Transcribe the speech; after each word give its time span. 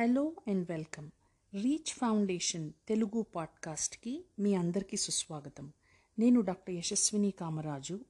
Hello 0.00 0.32
and 0.48 0.70
welcome. 0.70 1.10
Reach 1.54 1.92
foundation 1.92 2.72
Telugu 2.88 3.22
పాడ్కాస్ట్కి 3.22 4.24
మీ 4.38 4.54
అందరికీ 4.54 4.96
సుస్వాగతం. 4.96 5.72
నేను 6.18 6.40
doctor 6.40 6.74
Yashaswini 6.74 7.30
Kamaraju 7.30 8.00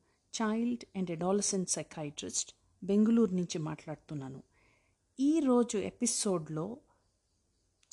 child 0.43 0.85
and 0.97 1.11
adolescent 1.11 1.71
psychiatrist 1.71 2.55
Bengaluru 2.85 3.35
నుంచి 3.35 3.59
మాట్లాడుతున్నాను. 3.59 4.43
ఈరోజు 5.21 5.79
ఎపిసోడ్లో 5.79 6.77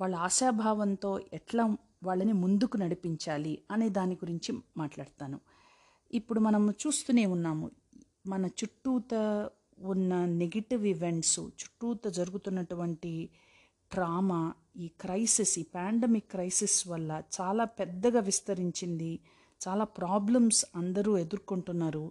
వాళ్ళ 0.00 0.16
ఆశాభావంతో 0.16 1.20
ఎట్లా 1.32 1.76
వాళ్ళని 2.04 2.32
ముందుకు 2.32 2.76
నడిపించాలి 2.76 3.62
అనే 3.70 3.88
దాని 3.88 4.14
గురించి 4.14 4.58
మాట్లాడతాను. 4.76 5.40
ఇప్పుడు 6.12 6.40
మనం 6.40 6.70
చూస్తూనే 6.70 7.26
ఉన్నాము. 7.26 7.70
మన 8.28 8.46
చుట్టూత 8.46 9.12
ఉన్న 9.82 10.24
నెగిటివ్ 10.24 10.86
ఈవెంట్స్ 10.86 11.40
చుట్టూత 11.40 12.08
జరుగుతున్నటువంటి 12.08 13.12
ట్రామా 13.92 14.52
ఈ 14.76 14.86
క్రైసిస్ 15.00 15.58
ఈ 15.58 15.62
పాండమిక్ 15.74 16.30
క్రైసిస్ 16.30 16.88
వల్ల 16.88 17.22
చాలా 17.40 17.64
పెద్దగా 17.64 18.20
విస్తరించింది. 18.20 19.12
చాలా 19.68 19.84
ప్రాబ్లమ్స్ 19.84 20.64
అందరూ 20.76 21.18
ఎదుర్కొంటున్నారు. 21.18 22.04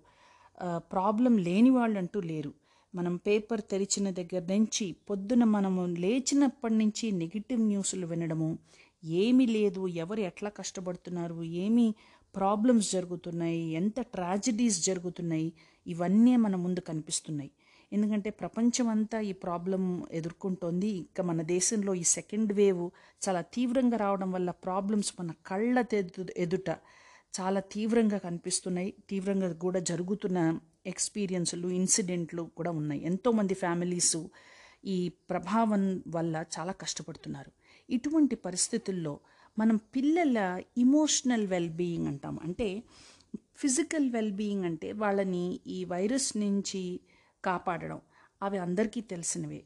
ప్రాబ్లం 0.75 1.37
లేని 1.37 1.69
వాళ్ళంటూ 1.69 2.21
లేరు. 2.21 2.53
మనం 2.95 3.15
పేపర్ 3.15 3.61
తెరిచిన 3.61 4.09
దగ్గర 4.09 4.41
నుంచి 4.53 4.85
పొద్దున 5.09 5.43
మనము 5.43 5.85
లేచినప్పటి 5.85 6.73
నుంచి 6.73 7.11
నెగిటివ్ 7.11 7.61
న్యూస్లు 7.61 8.05
వినడము 8.07 8.49
ఏమీ 9.03 9.45
లేదు. 9.45 9.87
ఎవరు 9.87 10.19
ఎట్లా 10.19 10.49
కష్టపడుతున్నారు? 10.49 11.43
ఏమి 11.43 11.85
ప్రాబ్లమ్స్ 12.35 12.91
జరుగుతున్నాయి? 12.91 13.61
ఎంత 13.79 13.99
ట్రాజడీస్ 13.99 14.85
జరుగుతున్నాయి? 14.85 15.53
ఇవన్నీ 15.87 16.35
మన 16.35 16.55
ముందు 16.55 16.79
కనిపిస్తున్నాయి. 16.79 17.51
ఎందుకంటే 17.93 18.29
ప్రపంచం 18.29 18.87
అంతా 18.87 19.19
ఈ 19.19 19.31
ప్రాబ్లం 19.31 20.07
ఎదుర్కొంటోంది. 20.11 20.87
ఇంకా 20.87 21.23
మన 21.23 21.41
దేశంలో 21.41 21.93
ఈ 21.93 22.03
సెకండ్ 22.03 22.53
వేవ్ 22.53 22.89
చాలా 23.29 23.41
తీవ్రంగా 23.41 23.97
రావడం 23.97 24.31
వల్ల 24.31 24.51
ప్రాబ్లమ్స్ 24.51 25.13
మన 25.19 25.31
కళ్ళ 25.47 25.85
ఎదుట 26.37 26.69
చాలా 27.39 27.59
తీవ్రంగా 27.59 28.17
కనిపిస్తున్నాయి. 28.17 28.93
తీవ్రంగా 29.09 29.53
కూడా 29.53 29.79
జరుగుతున్న 29.79 30.59
ఎక్స్పీరియన్స్లు 30.85 31.67
ఇన్సిడెంట్లు 31.67 32.49
కూడా 32.57 32.71
ఉన్నాయి. 32.71 33.05
ఎంతోమంది 33.05 33.53
ఫ్యామిలీస్ 33.53 34.17
ఈ 34.85 35.09
ప్రభావం 35.09 36.03
వల్ల 36.07 36.43
చాలా 36.59 36.71
కష్టపడుతున్నారు. 36.71 37.51
ఇటువంటి 37.89 38.35
పరిస్థితుల్లో 38.35 39.19
మనం 39.59 39.75
పిల్లల 39.75 40.61
ఇమోషనల్ 40.77 41.47
వెల్బీయింగ్ 41.47 42.07
అంటాం. 42.07 42.39
అంటే 42.43 42.83
ఫిజికల్ 43.61 44.07
వెల్బీయింగ్ 44.09 44.65
అంటే 44.65 44.91
వాళ్ళని 44.91 45.45
ఈ 45.67 45.77
వైరస్ 45.85 46.29
నుంచి 46.37 46.81
కాపాడడం. 47.43 47.99
అవి 48.43 48.57
అందరికీ 48.57 49.01
తెలిసినవే. 49.01 49.61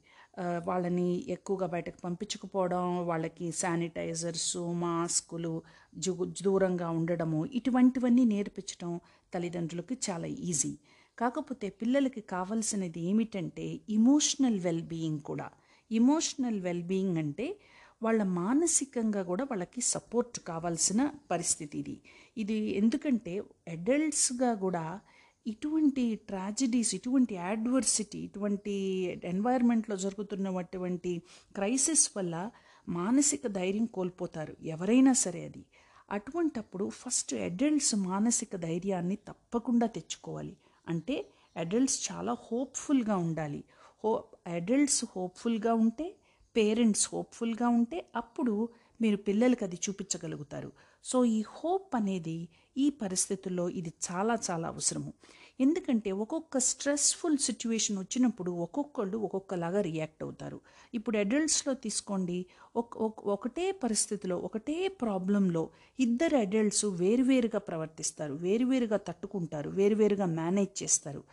వాళ్ళని 0.68 1.08
ఎక్కువగా 1.36 1.68
బయటకు 1.68 2.00
పంపించకపోవడం 2.04 2.84
వాళ్ళకి 3.10 3.48
శానిటైజర్స్ 3.52 4.54
మాస్కులు 4.84 5.54
జు 5.96 6.14
దూరంగా 6.46 6.90
ఉండడము 6.90 7.40
ఇటువంటివన్నీ 7.60 8.24
నేర్పించడం 8.26 8.92
తల్లిదండ్రులకి 9.34 9.98
చాలా 10.08 10.28
ఈజీ. 10.52 10.74
కాకపోతే 11.18 11.68
పిల్లలకి 11.82 12.22
కావాల్సినది 12.36 13.02
ఏమిటంటే 13.10 13.66
ఇమోషనల్ 13.90 14.60
వెల్బీయింగ్ 14.60 15.22
కూడా. 15.30 15.50
ఇమోషనల్ 15.92 16.60
వెల్బీయింగ్ 16.62 17.18
అంటే 17.18 17.48
వాళ్ళ 18.04 18.22
మానసికంగా 18.24 19.22
కూడా 19.24 19.44
వాళ్ళకి 19.52 19.82
సపోర్ట్ 19.94 20.38
కావాల్సిన 20.50 21.02
పరిస్థితి 21.32 21.76
ఇది. 21.80 21.96
ఇది 22.38 22.54
ఎందుకంటే 22.54 23.44
అడల్ట్స్గా 23.68 24.54
కూడా 24.54 25.00
ఇటువంటి 25.48 26.16
ట్రాజిడీస్ 26.16 26.96
ఇటువంటి 26.96 27.36
యాడ్వర్సిటీ 27.36 28.20
ఇటువంటి 28.20 28.72
ఎన్వైర్న్మెంట్లో 29.24 29.96
జరుగుతున్నటువంటి 29.96 31.22
క్రైసిస్ 31.56 32.18
వల్ల 32.18 32.52
మానసిక 32.90 33.48
ధైర్యం 33.48 33.86
కోల్పోతారు. 33.86 34.56
ఎవరైనా 34.64 35.14
సరే 35.14 35.46
అది. 35.46 35.66
అటువంటప్పుడు 36.12 36.90
ఫస్ట్ 36.90 37.34
అడల్ట్స్ 37.34 37.96
మానసిక 37.96 38.56
ధైర్యాన్ని 38.56 39.16
తప్పకుండా 39.16 39.88
తెచ్చుకోవాలి. 39.88 40.58
అంటే 40.88 41.26
అడల్ట్స్ 41.58 42.12
చాలా 42.12 42.34
హోప్ఫుల్గా 42.34 43.18
ఉండాలి. 43.18 43.64
హో 44.04 44.24
అడల్ట్స్ 44.48 45.06
హోప్ఫుల్గా 45.06 45.74
ఉంటే 45.74 46.16
పేరెంట్స్ 46.56 47.10
హోప్ఫుల్గా 47.14 47.68
ఉంటే 47.68 48.06
అప్పుడు 48.16 48.70
మీరు 49.02 49.18
పిల్లలకి 49.18 49.64
అది 49.64 49.76
చూపించగలుగుతారు. 49.76 50.72
సో 51.04 51.26
ఈ 51.26 51.44
హోప్ 51.50 51.96
అనేది 51.96 52.48
ఈ 52.78 52.90
పరిస్థితుల్లో 52.90 53.70
ఇది 53.70 53.94
చాలా 54.12 54.38
చాలా 54.50 54.68
అవసరము. 54.68 55.14
ఎందుకంటే 55.60 56.12
ఒక్కొక్క 56.12 56.58
స్ట్రెస్ఫుల్ 56.58 57.38
సిచ్యువేషన్ 57.38 57.98
వచ్చినప్పుడు 58.00 58.52
ఒక్కొక్కళ్ళు 58.52 59.18
ఒక్కొక్కలాగా 59.18 59.82
రియాక్ట్ 59.82 60.24
అవుతారు. 60.24 60.60
ఇప్పుడు 60.94 61.18
అడల్ట్స్లో 61.18 61.74
తీసుకోండి. 61.74 62.46
ఒక 62.76 63.00
ఒకటే 63.26 63.72
పరిస్థితిలో 63.72 64.38
ఒకటే 64.38 64.88
ప్రాబ్లంలో 64.88 65.70
ఇద్దరు 66.00 66.38
అడల్ట్స్ 66.38 66.86
వేరువేరుగా 66.86 67.60
ప్రవర్తిస్తారు. 67.60 68.34
వేరువేరుగా 68.34 68.98
తట్టుకుంటారు. 68.98 69.70
వేరువేరుగా 69.70 70.26
మేనేజ్ 70.26 70.84
చేస్తారు. 70.84 71.24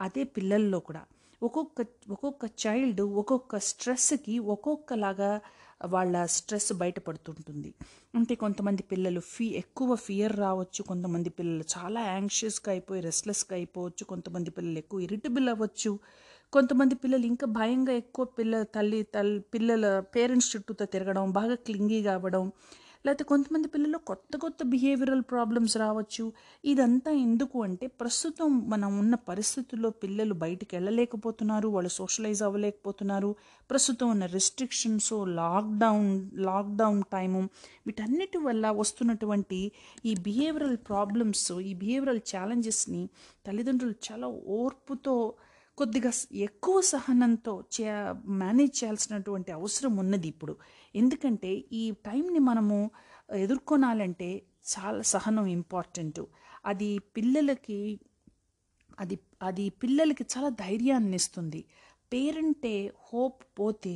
అదే 0.00 0.24
పిల్లల్లో 0.24 0.78
కూడా 0.78 1.02
ఒక్కొక్క 1.42 1.86
ఒక్కొక్క 2.10 2.44
చైల్డ్ 2.66 3.00
ఒక్కొక్క 3.00 3.58
స్ట్రెస్కి 3.58 4.38
ఒక్కొక్కలాగా 4.38 5.40
వాళ్ళ 5.86 6.24
స్ట్రెస్ 6.26 6.72
బయటపడుతుంటుంది. 6.72 7.70
అంటే 8.14 8.34
కొంతమంది 8.34 8.82
పిల్లలు 8.82 9.20
ఫీ 9.20 9.46
ఎక్కువ 9.46 9.94
ఫియర్ 9.96 10.36
రావచ్చు 10.36 10.82
కొంతమంది 10.82 11.30
పిల్లలు 11.30 11.64
చాలా 11.76 12.00
యాంగ్షియస్గా 12.06 12.70
అయిపోయి 12.72 13.00
రెస్ట్లెస్గా 13.00 13.54
అయిపోవచ్చు 13.54 14.04
కొంతమంది 14.04 14.50
పిల్లలు 14.50 14.78
ఎక్కువ 14.78 15.00
ఇరిటబుల్ 15.00 15.48
అవ్వచ్చు. 15.48 15.92
కొంతమంది 16.52 16.94
పిల్లలు 16.94 17.26
ఇంకా 17.26 17.46
భయంగా 17.46 17.92
ఎక్కువ 17.92 18.24
పిల్ల 18.24 18.62
తల్లి 18.62 19.02
తల్లి 19.02 19.40
పిల్లల 19.54 20.00
పేరెంట్స్ 20.00 20.56
చుట్టూతో 20.56 20.84
తిరగడం 20.84 21.32
బాగా 21.32 21.54
క్లింగీగా 21.54 22.14
అవ్వడం 22.14 22.44
లేకపోతే 23.04 23.24
కొంతమంది 23.24 23.68
పిల్లలు 23.68 23.98
కొత్త 24.10 24.36
కొత్త 24.36 24.60
బిహేవియరల్ 24.64 25.22
ప్రాబ్లమ్స్ 25.32 25.74
రావచ్చు. 25.76 26.24
ఇదంతా 26.64 27.10
ఎందుకు 27.24 27.56
అంటే 27.62 27.86
ప్రస్తుతం 28.00 28.50
మనం 28.68 28.90
ఉన్న 28.98 29.14
పరిస్థితుల్లో 29.30 29.90
పిల్లలు 30.02 30.34
బయటికి 30.34 30.72
వెళ్ళలేకపోతున్నారు 30.76 31.68
వాళ్ళు 31.68 31.90
సోషలైజ్ 31.98 32.42
అవ్వలేకపోతున్నారు. 32.42 33.30
ప్రస్తుతం 33.70 34.08
ఉన్న 34.10 34.26
రెస్ట్రిక్షన్స్ 34.36 35.12
లాక్డౌన్ 35.40 36.10
లాక్డౌన్ 36.48 37.02
టైము 37.12 37.42
వీటన్నిటి 37.86 38.38
వల్ల 38.38 38.70
వస్తున్నటువంటి 38.80 39.60
ఈ 40.04 40.14
బిహేవియరల్ 40.28 40.78
ప్రాబ్లమ్స్ 40.90 41.52
ఈ 41.70 41.74
బిహేవియరల్ 41.74 42.22
ఛాలెంజెస్ని 42.32 43.02
తల్లిదండ్రులు 43.46 43.96
చాలా 44.08 44.28
ఓర్పుతో 44.60 45.16
కొద్దిగా 45.78 46.10
ఎక్కువ 46.46 46.80
సహనంతో 46.90 47.52
చే 47.74 47.84
మేనేజ్ 48.40 48.74
చేయాల్సినటువంటి 48.80 49.50
అవసరం 49.52 49.92
ఉన్నది 49.96 50.28
ఇప్పుడు. 50.28 50.54
ఎందుకంటే 50.94 51.64
ఈ 51.72 51.90
టైంని 52.06 52.38
మనము 52.38 52.90
ఎదుర్కొనాలంటే 53.34 54.28
చాలా 54.64 55.02
సహనం 55.02 55.46
ఇంపార్టెంట్. 55.46 56.20
అది 56.66 56.98
పిల్లలకి 56.98 58.00
అది 59.00 59.18
అది 59.42 59.68
పిల్లలకి 59.82 60.24
చాలా 60.36 60.48
ధైర్యాన్ని 60.48 61.16
ఇస్తుంది 61.16 61.60
పేరెంటే 62.12 62.74
హోప్ 63.06 63.44
పోతే 63.58 63.94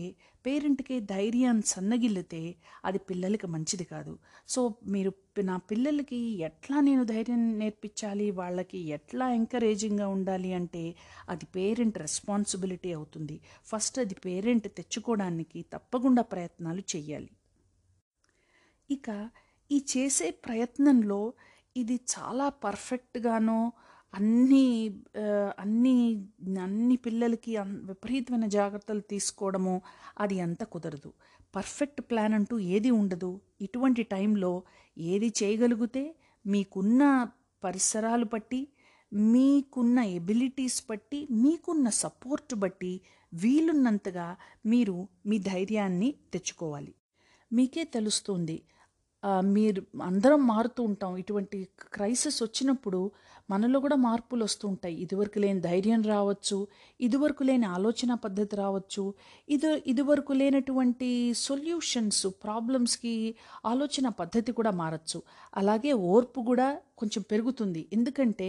పేరెంట్కి 0.49 0.97
ధైర్యాన్ని 1.13 1.67
సన్నగిల్లితే 1.67 2.43
అది 2.85 2.99
పిల్లలకి 2.99 3.47
మంచిది 3.47 3.85
కాదు. 3.85 4.13
సో 4.49 4.61
మీరు 4.87 5.11
నా 5.45 5.57
పిల్లలకి 5.71 6.19
ఎట్లా 6.49 6.77
నేను 6.81 7.05
ధైర్యం 7.05 7.59
నేర్పించాలి? 7.59 8.31
వాళ్ళకి 8.31 8.79
ఎట్లా 8.97 9.27
ఎంకరేజింగ్గా 9.31 10.09
ఉండాలి 10.09 10.53
అంటే 10.53 10.85
అది 11.29 11.47
పేరెంట్ 11.57 11.99
రెస్పాన్సిబిలిటీ 11.99 12.93
అవుతుంది. 12.93 13.37
ఫస్ట్ 13.67 13.99
అది 13.99 14.17
పేరెంట్ 14.27 14.69
తెచ్చుకోవడానికి 14.79 15.61
తప్పకుండా 15.75 16.23
ప్రయత్నాలు 16.33 16.85
చేయాలి 16.95 17.31
ఇక 18.91 19.09
ఈ 19.71 19.79
చేసే 19.97 20.31
ప్రయత్నంలో 20.47 21.21
ఇది 21.77 21.97
చాలా 22.15 22.49
పర్ఫెక్ట్గానో 22.65 23.61
అన్ని 24.15 24.65
అన్ని 25.59 25.95
అన్ని 26.63 26.97
పిల్లలకి 26.97 27.57
అన్- 27.57 27.87
విపరీతమైన 27.87 28.47
జాగ్రత్తలు 28.47 29.01
తీసుకోవడము 29.01 29.83
అది 30.19 30.41
అంత 30.41 30.65
కుదరదు. 30.65 31.13
పర్ఫెక్ట్ 31.57 32.01
ప్లాన్ 32.01 32.35
అంటూ 32.35 32.59
ఏది 32.59 32.91
ఉండదు. 32.91 33.41
ఇటువంటి 33.61 34.03
టైంలో 34.03 34.63
ఏది 34.99 35.33
చేయగలిగితే 35.43 36.15
మీకున్న 36.47 37.03
పరిసరాలు 37.65 38.25
బట్టి 38.25 38.69
మీకున్న 39.13 39.99
ఎబిలిటీస్ 39.99 40.85
బట్టి 40.91 41.29
మీకున్న 41.31 41.89
సపోర్ట్ 41.89 42.55
బట్టి 42.55 43.01
వీలున్నంతగా 43.35 44.37
మీరు 44.67 45.09
మీ 45.27 45.39
ధైర్యాన్ని 45.39 46.15
తెచ్చుకోవాలి. 46.33 46.95
మీకే 47.53 47.85
తెలుస్తుంది 47.85 48.63
మీరు 49.27 49.83
అందరం 50.03 50.47
మారుతూ 50.47 50.83
ఉంటాం. 50.83 51.17
ఇటువంటి 51.17 51.69
క్రైసిస్ 51.93 52.43
వచ్చినప్పుడు 52.43 53.11
మనలో 53.51 53.81
కూడా 53.81 53.97
మార్పులు 53.97 54.45
వస్తూ 54.45 54.69
ఉంటాయి. 54.69 54.95
ఇదివరకు 54.95 55.39
లేని 55.39 55.61
ధైర్యం 55.61 56.03
రావచ్చు 56.03 56.69
ఇదివరకు 57.01 57.43
లేని 57.43 57.67
ఆలోచన 57.67 58.15
పద్ధతి 58.15 58.57
రావచ్చు 58.57 59.15
ఇది 59.49 59.83
ఇదివరకు 59.87 60.33
లేనటువంటి 60.33 61.11
సొల్యూషన్స్ 61.37 62.27
ప్రాబ్లమ్స్కి 62.45 63.35
ఆలోచన 63.67 64.09
పద్ధతి 64.09 64.53
కూడా 64.53 64.71
మారచ్చు. 64.71 65.23
అలాగే 65.57 65.93
ఓర్పు 65.93 66.41
కూడా 66.41 66.69
కొంచెం 66.99 67.23
పెరుగుతుంది. 67.31 67.83
ఎందుకంటే 67.93 68.49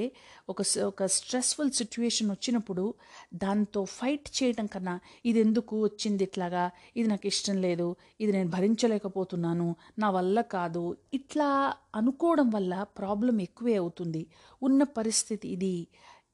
ఒక 0.49 0.61
ఒక 0.85 1.05
స్ట్రెస్ఫుల్ 1.05 1.71
సిచ్యువేషన్ 1.71 2.29
వచ్చినప్పుడు 2.31 2.85
దాంతో 3.33 3.81
ఫైట్ 3.85 4.27
చేయడం 4.37 4.65
కన్నా 4.65 4.95
ఇది 5.25 5.39
ఎందుకు 5.39 5.75
వచ్చింది 5.83 6.23
ఇట్లాగా? 6.23 6.63
ఇది 6.97 7.07
నాకు 7.09 7.27
ఇష్టం 7.27 7.57
లేదు. 7.61 7.87
ఇది 8.21 8.31
నేను 8.31 8.49
భరించలేకపోతున్నాను. 8.49 9.67
నా 9.99 10.09
వల్ల 10.09 10.41
కాదు. 10.55 10.83
ఇట్లా 11.13 11.49
అనుకోవడం 11.95 12.49
వల్ల 12.49 12.83
ప్రాబ్లం 12.97 13.41
ఎక్కువే 13.41 13.75
అవుతుంది. 13.75 14.23
ఉన్న 14.63 14.83
పరిస్థితి 14.83 15.47
ఇది. 15.47 15.75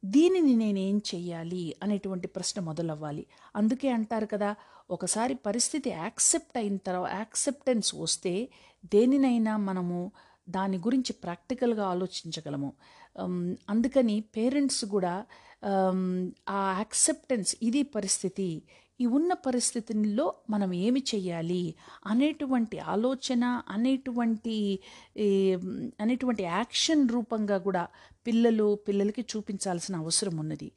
దీనిని 0.05 0.55
నేనేం 0.55 0.97
చెయ్యాలి 1.15 1.75
అనేటువంటి 1.83 2.27
ప్రశ్న 2.27 2.61
మొదలవ్వాలి. 2.61 3.23
అందుకే 3.55 3.89
అంటారు 3.89 4.25
కదా 4.25 4.51
ఒకసారి 4.89 5.33
పరిస్థితి 5.47 5.89
యాక్సెప్ట్ 5.89 6.57
అయిన 6.57 6.77
తర్వాత 6.87 7.13
యాక్సెప్టెన్స్ 7.13 7.89
వస్తే 7.95 8.33
దేనినైనా 8.85 9.53
మనము 9.57 9.99
దాని 10.49 10.77
గురించి 10.77 11.13
ప్రాక్టికల్గా 11.23 11.85
ఆలోచించగలము. 11.85 12.69
అందుకని 13.69 14.15
పేరెంట్స్ 14.37 14.85
కూడా 14.85 15.13
ఆ 16.49 16.59
యాక్సెప్టెన్స్ 16.79 17.55
ఇది 17.61 17.83
పరిస్థితి 17.83 18.49
ఈ 18.99 19.05
ఉన్న 19.05 19.33
పరిస్థితుల్లో 19.33 20.25
మనం 20.49 20.73
ఏమి 20.73 21.01
చెయ్యాలి 21.15 21.63
అనేటువంటి 22.05 22.77
ఆలోచన 22.79 23.43
అనేటువంటి 23.69 24.57
అనేటువంటి 26.01 26.43
యాక్షన్ 26.43 27.09
రూపంగా 27.09 27.57
కూడా 27.57 27.83
పిల్లలు 28.27 28.67
పిల్లలకి 28.87 29.21
చూపించాల్సిన 29.21 29.95
అవసరం 29.95 30.37
ఉన్నది. 30.37 30.71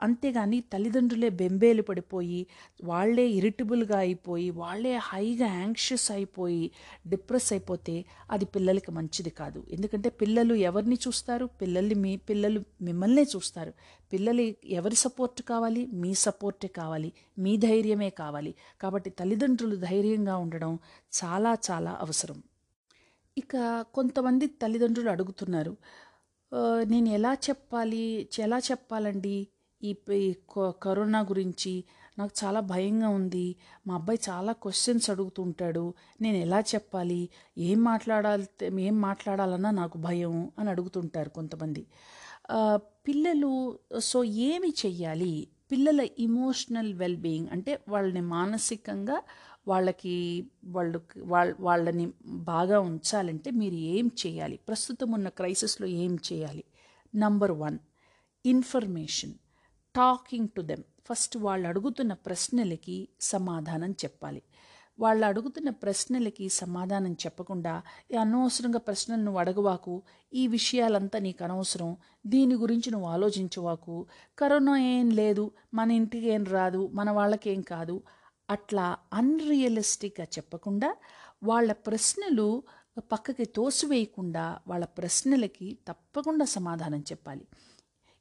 అంతేగాని 0.00 0.60
తల్లిదండ్రులే 0.72 1.28
బెంబేలు 1.38 1.82
పడిపోయి 1.82 2.40
వాళ్ళే 2.84 3.24
ఇరిటబుల్గా 3.30 3.98
అయిపోయి 3.98 4.50
వాళ్ళే 4.60 4.92
హైగా 5.02 5.48
యాంగ్షియస్ 5.54 6.10
అయిపోయి 6.10 6.62
డిప్రెస్ 7.06 7.52
అయిపోతే 7.52 7.94
అది 8.30 8.44
పిల్లలకి 8.44 8.90
మంచిది 8.90 9.30
కాదు. 9.30 9.64
ఎందుకంటే 9.70 10.08
పిల్లలు 10.22 10.54
ఎవరిని 10.70 10.98
చూస్తారు? 11.06 11.46
పిల్లల్ని 11.62 11.94
మీ 12.04 12.16
పిల్లలు 12.28 12.60
మిమ్మల్నే 12.82 13.24
చూస్తారు. 13.34 13.72
పిల్లలు 14.12 14.44
ఎవరి 14.78 14.96
సపోర్ట్ 14.96 15.42
కావాలి? 15.42 15.82
మీ 15.94 16.12
సపోర్టే 16.26 16.68
కావాలి. 16.80 17.10
మీ 17.38 17.56
ధైర్యమే 17.66 18.10
కావాలి. 18.22 18.52
కాబట్టి 18.80 19.10
తల్లిదండ్రులు 19.10 19.76
ధైర్యంగా 19.88 20.36
ఉండడం 20.36 20.72
చాలా 21.18 21.56
చాలా 21.70 21.92
అవసరం. 22.00 22.38
ఇక 23.36 23.54
కొంతమంది 23.94 24.46
తల్లిదండ్రులు 24.62 25.10
అడుగుతున్నారు 25.10 25.72
నేను 26.84 27.08
ఎలా 27.08 27.34
చెప్పాలి? 27.46 28.02
ఎలా 28.40 28.58
చెప్పాలండి? 28.70 29.36
ఈ 29.90 30.34
కొ- 30.48 30.70
కరోనా 30.82 31.20
గురించి 31.20 31.84
నాకు 32.18 32.30
చాలా 32.44 32.60
భయంగా 32.60 33.08
ఉంది. 33.08 33.56
మా 33.86 33.94
అబ్బాయి 33.94 34.18
చాలా 34.30 34.52
క్వశ్చన్స్ 34.52 35.10
అడుగుతుంటాడు. 35.10 35.94
నేను 36.20 36.36
ఎలా 36.36 36.60
చెప్పాలి? 36.60 37.28
ఏం 37.58 37.84
మాట్లాడాలి 37.84 38.46
ఏం 38.82 39.00
మాట్లాడాలన్నా 39.00 39.70
నాకు 39.70 39.98
భయం 39.98 40.50
అని 40.58 40.70
అడుగుతుంటారు 40.70 41.28
కొంతమంది. 41.28 41.86
పిల్లలు 43.06 43.52
సో 44.00 44.24
ఏమి 44.24 44.74
చెయ్యాలి? 44.86 45.34
పిల్లల 45.72 46.08
ఇమోషనల్ 46.18 46.94
వెల్బీయింగ్ 46.94 47.48
అంటే 47.52 47.80
వాళ్ళని 47.88 48.20
మానసికంగా 48.20 49.22
వాళ్ళకి 49.68 50.16
వాళ్ళు 50.64 51.00
వాళ్ళ 51.18 51.54
వాళ్ళని 51.60 52.06
బాగా 52.26 52.80
ఉంచాలంటే 52.80 53.50
మీరు 53.50 53.74
ఏం 53.74 54.10
చేయాలి 54.26 54.56
ప్రస్తుతం 54.68 55.10
ఉన్న 55.10 55.28
క్రైసిస్లో 55.28 55.86
ఏం 55.86 56.18
చేయాలి 56.32 56.64
number 57.16 57.52
one 57.52 57.78
information 58.46 59.32
talking 59.96 60.48
to 60.48 60.62
them 60.62 60.84
first 61.06 61.36
వాళ్ళు 61.36 61.66
అడుగుతున్న 61.68 62.12
ప్రశ్నలకి 62.24 62.96
సమాధానం 63.26 63.90
చెప్పాలి. 64.02 64.40
వాళ్ళు 64.98 65.24
అడుగుతున్న 65.26 65.70
ప్రశ్నలకి 65.82 66.48
సమాధానం 66.56 67.12
చెప్పకుండా 67.14 67.74
"ఈ 68.10 68.16
అనవసరంగా 68.16 68.78
ప్రశ్నలు 68.78 69.22
నువ్వు 69.22 69.40
అడగవాకు 69.40 69.94
ఈ 70.32 70.46
విషయాలంతా 70.48 71.18
నీకు 71.18 71.44
అనవసరం 71.44 71.90
దీని 72.26 72.54
గురించి 72.54 72.90
నువ్వు 72.90 73.08
ఆలోచించవాకు 73.08 73.96
కరోనా 74.38 74.74
ఏం 74.92 75.10
లేదు 75.12 75.44
మన 75.74 75.90
ఇంటికి 75.92 76.28
ఏం 76.28 76.44
రాదు 76.50 76.90
మన 76.92 77.10
వాళ్ళకేం 77.10 77.62
కాదు 77.66 77.96
అట్లా 78.48 78.86
అన్రియలిస్టిక్గా 79.12 80.26
చెప్పకుండా 80.36 80.90
వాళ్ళ 81.42 81.72
ప్రశ్నలు 81.86 82.48
పక్కకి 83.10 83.44
తోసివేయకుండా 83.56 84.44
వాళ్ళ 84.68 84.84
ప్రశ్నలకి 84.98 85.68
తప్పకుండా 85.88 86.44
సమాధానం 86.52 87.04
చెప్పాలి. 87.10 87.44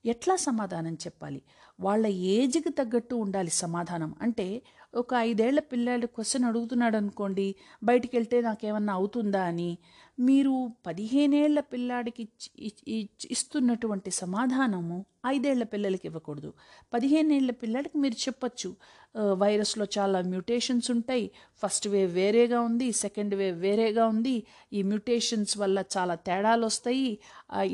ఎట్లా 0.06 0.36
సమాధానం 0.36 0.94
చెప్పాలి? 0.94 1.42
వాళ్ళ 1.80 2.06
ఏజ్కి 2.08 2.70
తగ్గట్టు 2.70 3.16
ఉండాలి 3.16 3.50
సమాధానం. 3.50 4.16
అంటే 4.22 4.62
ఒక 4.96 5.14
ఐదేళ్ళ 5.30 5.60
పిల్లాడు 5.72 6.08
క్వశ్చన్ 6.16 6.46
అడుగుతున్నాడు 6.50 6.98
అనుకోండి 7.02 7.48
బయటికి 7.84 8.14
వెళ్తే 8.18 8.38
నాకేమన్నా 8.42 8.94
అవుతుందా 9.00 9.44
అని. 9.52 9.72
మీరు 10.28 10.54
పదిహేనేళ్ళ 10.88 11.60
పిల్లాడికి 11.72 12.24
ఇస్తున్నటువంటి 13.36 14.12
సమాధానము 14.22 14.98
ఐదేళ్ళ 15.34 15.64
పిల్లలకి 15.74 16.06
ఇవ్వకూడదు. 16.10 16.50
పదిహేనేళ్ళ 16.94 17.52
పిల్లాడికి 17.62 17.98
మీరు 18.04 18.18
చెప్పొచ్చు 18.26 18.70
వైరస్లో 19.42 19.86
చాలా 19.98 20.20
మ్యూటేషన్స్ 20.32 20.88
ఉంటాయి. 20.94 21.26
ఫస్ట్ 21.62 21.86
వేవ్ 21.94 22.12
వేరేగా 22.20 22.60
ఉంది 22.70 22.88
సెకండ్ 23.02 23.34
వేవ్ 23.36 23.58
వేరేగా 23.66 24.04
ఉంది. 24.14 24.34
ఈ 24.74 24.80
మ్యూటేషన్స్ 24.92 25.54
వల్ల 25.62 25.78
చాలా 25.96 26.16
తేడాలు 26.28 26.66
వస్తాయి. 26.66 27.10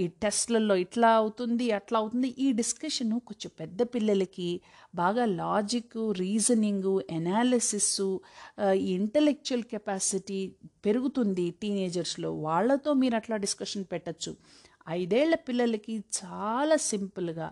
ఈ 0.02 0.06
టెస్ట్లలో 0.24 0.76
ఇట్లా 0.86 1.10
అవుతుంది 1.22 1.68
అట్లా 1.80 2.00
అవుతుంది. 2.00 2.30
ఈ 2.46 2.48
డిస్కషన్ 2.62 3.14
కొంచెం 3.30 3.52
పెద్ద 3.62 3.82
పిల్లలకి 3.96 4.50
బాగా 4.96 5.26
logic 5.42 5.98
reasoning 6.24 6.92
analysis 7.12 8.02
intellectual 8.96 9.64
capacity 9.64 10.40
పెరుగుతుంది 10.86 11.46
టీనేజర్స్లో 11.62 12.32
వాళ్ళతో 12.48 12.94
మీరు 12.94 13.16
అట్లా 13.16 13.38
డిస్కషన్ 13.38 13.86
పెట్టచ్చు. 13.92 14.32
ఐదేళ్ళ 14.90 15.36
పిల్లలకి 15.48 15.96
చాలా 16.20 16.76
సింపుల్గా 16.92 17.50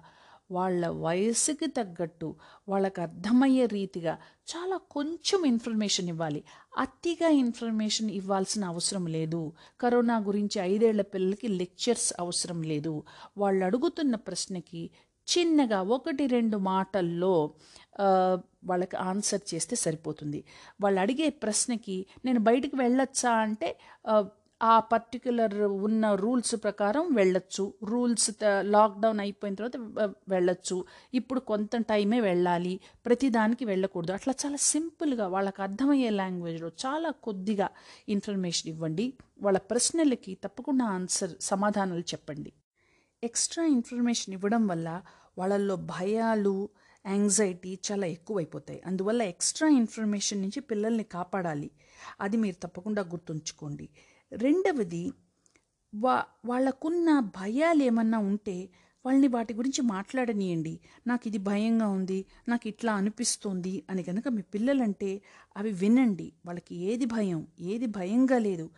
వాళ్ళ 0.51 0.83
వయసుకి 0.87 1.67
తగ్గట్టు 1.67 2.27
వాళ్ళకు 2.69 2.99
అర్థమయ్యే 3.01 3.65
రీతిగా 3.65 4.13
చాలా 4.51 4.77
కొంచెం 4.77 5.45
ఇన్ఫర్మేషన్ 5.45 6.07
ఇవ్వాలి. 6.09 6.41
అతిగా 6.77 7.29
ఇన్ఫర్మేషన్ 7.43 8.09
ఇవ్వాల్సిన 8.09 8.63
అవసరం 8.65 9.05
లేదు. 9.07 9.41
కరోనా 9.81 10.17
గురించి 10.19 10.57
ఐదేళ్ళ 10.61 11.01
పిల్లలకి 11.01 11.47
లెక్చర్స్ 11.61 12.09
అవసరం 12.19 12.61
లేదు. 12.63 13.03
వాళ్ళు 13.37 13.65
అడుగుతున్న 13.65 14.15
ప్రశ్నకి 14.27 14.83
చిన్నగా 15.27 15.79
ఒకటి 15.95 16.27
రెండు 16.27 16.57
మాటల్లో 16.57 17.33
వాళ్ళకి 18.65 18.95
ఆన్సర్ 18.97 19.41
చేస్తే 19.53 19.75
సరిపోతుంది. 19.75 20.43
వాళ్ళు 20.81 20.99
అడిగే 21.01 21.29
ప్రశ్నకి 21.29 22.05
నేను 22.25 22.39
బయటికి 22.39 22.75
వెళ్ళొచ్చా 22.75 23.31
అంటే 23.31 23.79
ఆ, 24.63 24.79
పర్టికులర్ 24.79 25.55
ఉన్న 25.55 26.15
రూల్స్ 26.15 26.55
ప్రకారం 26.55 27.13
వెళ్ళొచ్చు. 27.13 27.73
రూల్స్ 27.83 28.31
లాక్డౌన్ 28.61 29.19
అయిపోయిన 29.19 29.55
తర్వాత 29.55 29.77
వెళ్ళొచ్చు. 30.29 30.85
ఇప్పుడు 31.13 31.39
కొంత 31.39 31.77
టైమే 31.77 32.21
వెళ్ళాలి. 32.21 32.79
ప్రతిదానికి 33.05 33.65
వెళ్ళకూడదు. 33.65 34.11
అట్లా 34.11 34.33
చాలా 34.45 34.55
సింపుల్గా 34.55 35.27
వాళ్ళకి 35.27 35.61
అర్థమయ్యే 35.61 36.09
లాంగ్వేజ్లో 36.09 36.71
చాలా 36.85 37.09
కొద్దిగా 37.09 37.69
ఇన్ఫర్మేషన్ 38.09 38.69
ఇవ్వండి. 38.69 39.13
వాళ్ళ 39.41 39.57
ప్రశ్నలకి 39.57 40.37
తప్పకుండా 40.43 40.85
ఆన్సర్ 40.85 41.31
సమాధానాలు 41.41 42.01
చెప్పండి. 42.01 42.53
ఎక్స్ట్రా 43.23 43.65
ఇన్ఫర్మేషన్ 43.65 44.33
ఇవ్వడం 44.33 44.67
వల్ల 44.67 45.01
వాళ్ళల్లో 45.37 45.75
భయాలు 45.75 46.69
యాంగ్జైటీ 47.07 47.79
చాలా 47.91 48.07
ఎక్కువైపోతాయి. 48.07 48.81
అందువల్ల 48.85 49.21
ఎక్స్ట్రా 49.21 49.69
ఇన్ఫర్మేషన్ 49.69 50.41
నుంచి 50.41 50.59
పిల్లల్ని 50.59 51.03
కాపాడాలి. 51.03 51.71
అది 52.21 52.37
మీరు 52.37 52.55
తప్పకుండా 52.55 53.01
గుర్తుంచుకోండి. 53.01 53.89
రెండవది 54.31 55.13
వా 55.95 56.25
వాళ్ళకున్న 56.45 57.19
భయాలు 57.19 57.83
ఏమన్నా 57.83 58.17
ఉంటే 58.17 58.69
వాళ్ళని 59.05 59.27
వాటి 59.27 59.53
గురించి 59.53 59.81
మాట్లాడనీయండి. 59.81 60.79
నాకు 61.07 61.27
ఇది 61.27 61.37
భయంగా 61.37 61.87
ఉంది 61.87 62.25
నాకు 62.47 62.67
ఇట్లా 62.67 62.93
అనిపిస్తుంది 62.93 63.83
అని 63.89 64.03
కనుక 64.03 64.27
మీ 64.27 64.41
పిల్లలంటే 64.41 65.21
అవి 65.57 65.71
వినండి. 65.71 66.33
వాళ్ళకి 66.45 66.75
ఏది 66.75 67.05
భయం 67.05 67.47
ఏది 67.59 67.85
భయంగా 67.85 68.37
లేదు. 68.37 68.69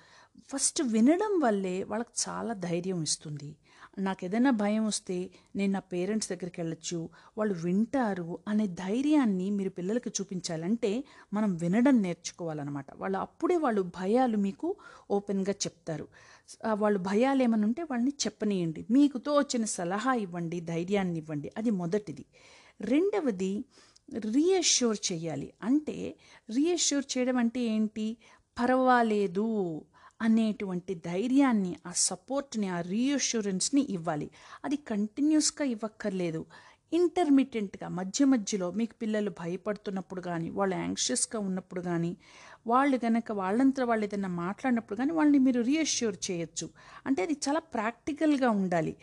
ఫస్ట్ 0.50 0.82
వినడం 0.82 1.40
వల్లే 1.40 1.84
వాళ్ళకి 1.84 2.30
చాలా 2.30 2.54
ధైర్యం 2.54 3.02
ఇస్తుంది. 3.02 3.56
నాకు 4.00 4.26
ఏదైనా 4.26 4.52
భయం 4.52 4.86
వస్తే 4.86 5.30
నేను 5.56 5.74
నా 5.74 5.80
పేరెంట్స్ 5.80 6.30
దగ్గరికి 6.30 6.62
వెళ్ళొచ్చు. 6.62 7.10
వాళ్ళు 7.38 7.54
వింటారు 7.54 8.40
అనే 8.48 8.68
ధైర్యాన్ని 8.68 9.50
మీరు 9.50 9.70
పిల్లలకి 9.70 10.10
చూపించాలంటే 10.10 11.04
మనం 11.34 11.58
వినడం 11.58 12.02
నేర్చుకోవాలన్నమాట. 12.02 12.86
వాళ్ళు 12.96 13.18
అప్పుడే 13.18 13.58
వాళ్ళు 13.58 13.82
భయాలు 13.82 14.38
మీకు 14.38 14.76
ఓపెన్గా 15.12 15.52
చెప్తారు. 15.52 16.08
వాళ్ళు 16.74 17.00
భయాలు 17.00 17.44
ఏమైనా 17.44 17.68
ఉంటే 17.68 17.84
వాళ్ళని 17.84 18.12
చెప్పనీయండి. 18.26 18.86
మీకు 18.92 19.18
తోచిన 19.18 19.66
సలహా 19.66 20.14
ఇవ్వండి 20.14 20.60
ధైర్యాన్ని 20.60 21.18
ఇవ్వండి. 21.18 21.52
అది 21.58 21.70
మొదటిది. 21.70 22.26
రెండవది 22.82 23.66
రీఅష్యూర్ 24.20 24.98
చేయాలి. 25.12 25.54
అంటే 25.64 26.16
రీఅష్యూర్ 26.50 27.18
చేయడం 27.18 27.38
అంటే 27.38 27.60
ఏంటి? 27.60 28.18
పర్వాలేదు. 28.60 29.82
అనేటువంటి 30.22 30.96
ధైర్యాన్ని 30.96 31.76
ఆ 31.88 31.92
సపోర్ట్ని 31.96 32.68
ఆ 32.68 32.82
రీఅష్యూరెన్స్ని 32.82 33.88
ఇవ్వాలి. 33.90 34.32
అది 34.66 34.76
కంటిన్యూస్గా 34.76 35.66
ఇవ్వక్కర్లేదు. 35.66 36.46
ఇంటర్మీడియట్గా 36.94 37.88
మధ్య 37.90 38.26
మధ్యలో 38.26 38.72
మీకు 38.72 38.94
పిల్లలు 39.02 39.30
భయపడుతున్నప్పుడు 39.30 40.22
కానీ 40.22 40.50
వాళ్ళు 40.50 40.76
యాంగ్షియస్గా 40.76 41.40
ఉన్నప్పుడు 41.40 41.82
కానీ 41.82 42.18
వాళ్ళు 42.68 42.98
కనుక 42.98 43.32
వాళ్ళంతా 43.32 43.86
వాళ్ళు 43.86 44.06
ఏదైనా 44.06 44.30
మాట్లాడినప్పుడు 44.30 44.98
కానీ 44.98 45.12
వాళ్ళని 45.12 45.40
మీరు 45.40 45.62
రీఅష్యూర్ 45.62 46.32
చేయొచ్చు. 46.32 46.70
అంటే 47.06 47.24
అది 47.24 47.34
చాలా 47.48 47.60
ప్రాక్టికల్గా 47.60 48.50
ఉండాలి. 48.50 48.96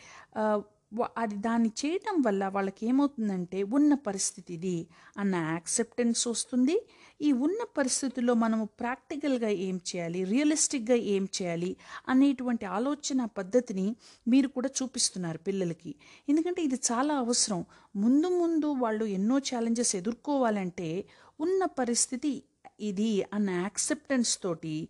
అది 1.16 1.36
దాన్ని 1.36 1.70
చేయటం 1.86 2.22
వల్ల 2.26 2.48
వాళ్ళకి 2.48 2.86
ఏమవుతుందంటే 2.86 3.62
ఉన్న 3.62 3.94
పరిస్థితి 3.94 4.54
ఇది 4.54 4.88
అన్న 5.18 5.34
యాక్సెప్టెన్స్ 5.34 6.28
వస్తుంది. 6.28 6.76
ఈ 7.22 7.32
ఉన్న 7.32 7.60
పరిస్థితుల్లో 7.76 8.34
మనము 8.34 8.64
ప్రాక్టికల్గా 8.80 9.48
ఏం 9.48 9.80
చేయాలి 9.88 10.24
రియలిస్టిక్గా 10.24 10.94
ఏం 10.94 11.28
చేయాలి 11.42 11.76
అనేటువంటి 12.08 12.66
ఆలోచన 12.66 13.24
పద్ధతిని 13.24 13.96
మీరు 14.28 14.48
కూడా 14.48 14.70
చూపిస్తున్నారు 14.82 15.38
పిల్లలకి. 15.38 15.94
ఎందుకంటే 16.28 16.62
ఇది 16.62 16.80
చాలా 16.92 17.16
అవసరం. 17.16 17.64
ముందు 17.96 18.28
ముందు 18.28 18.66
వాళ్ళు 18.66 19.04
ఎన్నో 19.04 19.38
ఛాలెంజెస్ 19.38 19.96
ఎదుర్కోవాలంటే 19.96 21.04
ఉన్న 21.40 21.64
పరిస్థితి 21.64 22.42
ఇది 22.80 23.24
అన్న 23.32 23.50
యాక్సెప్టెన్స్ 23.50 24.38
తోటి 24.38 24.88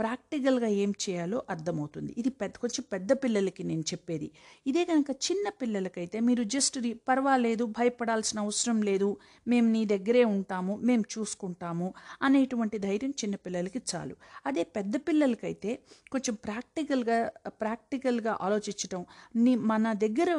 ప్రాక్టికల్గా 0.00 0.68
ఏం 0.82 0.90
చేయాలో 1.04 1.38
అర్థమవుతుంది. 1.50 2.14
ఇది 2.18 2.30
పెద్ద 2.40 2.54
కొంచెం 2.56 2.84
పెద్ద 2.92 3.12
పిల్లలకి 3.12 3.62
నేను 3.70 3.84
చెప్పేది. 3.92 4.28
ఇదే 4.66 4.82
కనుక 4.84 5.10
చిన్న 5.26 5.48
పిల్లలకైతే 5.62 6.20
మీరు 6.20 6.44
జస్ట్ 6.54 6.78
పర్వాలేదు 7.08 7.64
భయపడాల్సిన 7.78 8.38
అవసరం 8.40 8.78
లేదు 8.82 9.08
మేము 9.48 9.68
నీ 9.70 9.82
దగ్గరే 9.84 10.24
ఉంటాము 10.36 10.76
మేము 10.82 11.04
చూసుకుంటాము 11.14 11.88
అనేటువంటి 12.22 12.78
ధైర్యం 12.78 13.10
చిన్న 13.10 13.36
పిల్లలకి 13.46 13.82
చాలు. 13.90 14.16
అదే 14.46 14.64
పెద్ద 14.76 14.96
పిల్లలకైతే 15.08 15.72
కొంచెం 16.12 16.34
ప్రాక్టికల్గా 16.34 17.18
ప్రాక్టికల్గా 17.60 18.34
ఆలోచించటం 18.40 19.02
నీ 19.36 19.54
మన 19.72 19.92
దగ్గర 20.04 20.30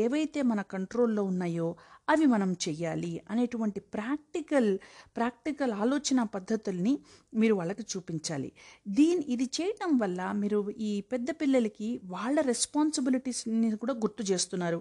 ఏవైతే 0.00 0.40
మన 0.42 0.60
కంట్రోల్లో 0.62 1.22
ఉన్నాయో 1.24 1.68
అవి 2.12 2.26
మనం 2.34 2.50
చెయ్యాలి 2.64 3.12
అనేటువంటి 3.32 3.80
ప్రాక్టికల్ 3.94 4.70
ప్రాక్టికల్ 5.18 5.72
ఆలోచన 5.84 6.22
పద్ధతుల్ని 6.34 6.92
మీరు 7.40 7.54
వాళ్ళకి 7.54 7.84
చూపించాలి. 7.92 8.50
దీని 8.98 9.22
ఇది 9.34 9.46
చేయటం 9.56 9.90
వల్ల 10.02 10.20
మీరు 10.42 10.58
ఈ 10.88 10.92
పెద్ద 11.12 11.28
పిల్లలకి 11.40 11.88
వాళ్ళ 12.14 12.40
రెస్పాన్సిబిలిటీస్ని 12.50 13.70
కూడా 13.82 13.94
గుర్తు 14.04 14.22
చేస్తున్నారు. 14.30 14.78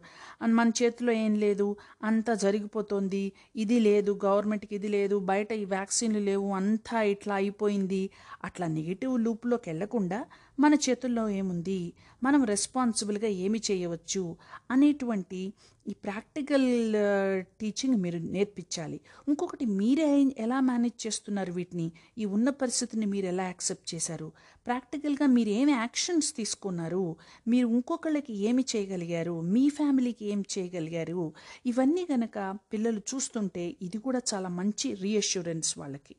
మన 0.60 0.68
చేతిలో 0.82 1.12
ఏం 1.26 1.36
లేదు 1.46 1.68
అంతా 2.10 2.36
జరిగిపోతుంది 2.46 3.24
ఇది 3.64 3.80
లేదు 3.90 4.14
గవర్నమెంట్కి 4.26 4.76
ఇది 4.80 4.92
లేదు 4.98 5.18
బయట 5.32 5.52
ఈ 5.64 5.66
వ్యాక్సిన్లు 5.76 6.24
లేవు 6.30 6.50
అంతా 6.62 7.00
ఇట్లా 7.14 7.36
అయిపోయింది. 7.42 8.04
అట్లా 8.50 8.68
నెగిటివ్ 8.78 9.16
లూప్లోకి 9.28 9.70
వెళ్ళకుండా 9.72 10.22
మన 10.60 10.74
చేతుల్లో 10.74 11.30
ఏముంది? 11.30 11.94
మనం 12.24 12.44
రెస్పాన్సిబుల్గా 12.44 13.28
ఏమి 13.28 13.62
చేయవచ్చు? 13.72 14.36
అనేటువంటి 14.72 15.54
ఈ 15.88 15.94
ప్రాక్టికల్ 15.94 16.94
టీచింగ్ 17.62 17.96
మీరు 17.96 18.18
నేర్పించాలి. 18.18 19.00
ఇంకొకటి 19.28 19.66
మీరే 19.66 20.34
ఎలా 20.38 20.60
మేనేజ్ 20.60 21.08
చేస్తున్నారు 21.08 21.52
వీటిని? 21.52 21.92
ఈ 22.18 22.26
ఉన్న 22.26 22.50
పరిస్థితిని 22.50 23.06
మీరు 23.06 23.26
ఎలా 23.26 23.44
యాక్సెప్ట్ 23.44 23.96
చేశారు? 23.96 24.32
ప్రాక్టికల్గా 24.66 25.28
మీరు 25.28 25.50
ఏమి 25.50 25.72
యాక్షన్స్ 25.72 26.36
తీసుకున్నారు? 26.36 27.16
మీరు 27.48 27.68
ఇంకొకళ్ళకి 27.68 28.34
ఏమి 28.34 28.66
చేయగలిగారు? 28.76 29.42
మీ 29.42 29.70
ఫ్యామిలీకి 29.70 30.26
ఏం 30.26 30.44
చేయగలిగారు? 30.58 31.34
ఇవన్నీ 31.66 32.08
గనక 32.12 32.58
పిల్లలు 32.74 33.00
చూస్తుంటే 33.00 33.76
ఇది 33.82 33.98
కూడా 33.98 34.22
చాలా 34.34 34.50
మంచి 34.50 34.94
రీఅష్యూరెన్స్ 34.94 35.78
వాళ్ళకి. 35.78 36.16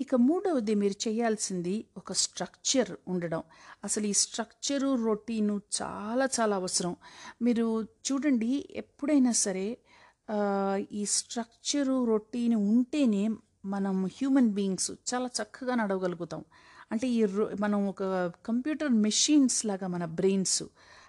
ఇక 0.00 0.14
మూడవది 0.14 0.74
మీరు 0.74 1.08
చేయాల్సింది 1.08 1.84
ఒక 1.96 2.12
స్ట్రక్చర్ 2.12 2.96
ఉండడం. 3.08 3.42
అసలు 3.84 4.06
ఈ 4.06 4.12
స్ట్రక్చరు 4.12 5.04
రొటీను 5.04 5.60
చాలా 5.82 6.28
చాలా 6.40 6.56
అవసరం. 6.56 6.96
మీరు 7.42 7.82
చూడండి 7.82 8.68
ఎప్పుడైనా 8.70 9.32
సరే 9.32 9.78
ఈ 10.92 11.04
స్ట్రక్చరు 11.04 12.04
రొటీన్ 12.04 12.54
ఉంటేనే 12.54 13.30
మనం 13.64 14.06
హ్యూమన్ 14.06 14.50
బీయింగ్స్ 14.50 14.90
చాలా 15.14 15.30
చక్కగా 15.42 15.74
నడవగలుగుతాం. 15.74 16.44
అంటే 16.92 17.08
ఈ 17.08 17.24
రొ- 17.24 17.60
మనం 17.60 17.88
ఒక 17.88 18.32
కంప్యూటర్ 18.46 18.88
మెషిన్స్ 18.88 19.66
లాగా 19.66 19.86
మన 19.86 20.04
బ్రెయిన్స్ 20.04 20.62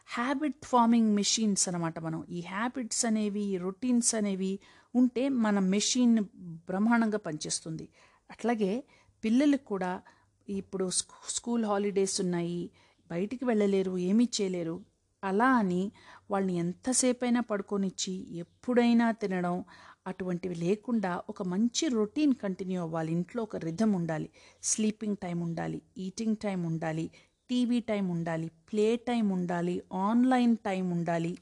హ్యాబిట్ 0.08 0.65
ఫార్మింగ్ 0.65 1.15
మెషిన్స్ 1.15 1.70
అనమాట 1.70 2.00
మనం. 2.00 2.25
ఈ 2.29 2.41
హ్యాబిట్స్ 2.41 3.06
అనేవి 3.06 3.41
ఈ 3.41 3.58
రొటీన్స్ 3.58 4.15
అనేవి 4.15 4.60
ఉంటే 4.96 5.29
మన 5.29 5.60
మెషిన్ 5.60 6.24
బ్రహ్మాండంగా 6.36 7.17
పనిచేస్తుంది. 7.17 7.89
అట్లాగే 8.30 8.72
పిల్లలకు 9.24 9.64
కూడా 9.64 9.92
ఇప్పుడు 10.48 10.90
స్కూ- 10.90 11.30
స్కూల్ 11.30 11.66
హాలిడేస్ 11.66 12.22
ఉన్నాయి 12.22 12.62
బయటికి 13.10 13.46
వెళ్ళలేరు 13.46 13.98
ఏమీ 13.98 14.30
చేయలేరు 14.36 14.76
అలా 15.24 15.50
అని 15.58 15.82
వాళ్ళని 16.32 16.58
ఎంతసేపైనా 16.58 17.42
పడుకొనిచ్చి 17.42 18.14
ఎప్పుడైనా 18.40 19.12
తినడం 19.12 19.56
అటువంటివి 20.08 20.56
లేకుండా 20.56 21.22
ఒక 21.30 21.44
మంచి 21.44 21.88
రొటీన్ 21.88 22.34
కంటిన్యూ 22.36 22.82
అవ్వాలి. 22.82 23.12
ఇంట్లో 23.12 23.44
ఒక 23.44 23.56
రిధం 23.58 23.94
ఉండాలి 23.94 24.30
స్లీపింగ్ 24.64 25.18
టైం 25.18 25.40
ఉండాలి 25.42 25.82
ఈటింగ్ 25.98 26.36
టైం 26.36 26.64
ఉండాలి 26.66 27.06
టీవీ 27.50 27.80
టైం 27.82 28.10
ఉండాలి 28.10 28.48
ప్లే 28.72 28.96
టైం 28.96 29.30
ఉండాలి 29.30 29.76
ఆన్లైన్ 29.94 30.58
టైం 30.58 30.92
ఉండాలి 30.92 31.34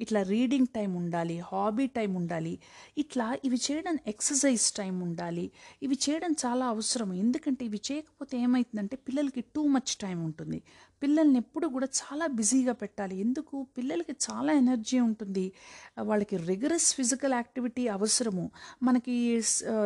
ఇట్లా 0.00 0.22
రీడింగ్ 0.22 0.66
టైం 0.66 0.94
ఉండాలి 0.94 1.38
హాబీ 1.38 1.86
టైం 1.86 2.14
ఉండాలి 2.14 2.58
ఇట్లా 2.98 3.36
ఇవి 3.44 3.58
చేయడం 3.66 3.98
ఎక్సర్సైజ్ 4.06 4.72
టైం 4.72 5.00
ఉండాలి. 5.00 5.50
ఇవి 5.82 5.98
చేయడం 6.04 6.32
చాలా 6.46 6.66
అవసరం. 6.66 7.12
ఎందుకంటే 7.14 7.64
ఇవి 7.64 7.80
చేయకపోతే 7.92 8.38
ఏమవుతుందంటే 8.38 8.96
పిల్లలకి 8.96 9.40
టూ 9.54 9.66
మచ్ 9.66 9.92
టైం 9.96 10.24
ఉంటుంది. 10.24 10.62
పిల్లల్ని 11.02 11.38
ఎప్పుడు 11.38 11.66
కూడా 11.66 11.86
చాలా 12.00 12.26
బిజీగా 12.26 12.72
పెట్టాలి. 12.72 13.20
ఎందుకు? 13.20 13.66
పిల్లలకి 13.78 14.14
చాలా 14.26 14.52
ఎనర్జీ 14.52 14.98
ఉంటుంది. 15.00 15.52
వాళ్ళకి 15.98 16.36
రెగ్యులర్స్ 16.36 16.94
ఫిజికల్ 16.94 17.32
యాక్టివిటీ 17.32 17.88
అవసరము. 17.88 18.44
మనకి 18.82 19.16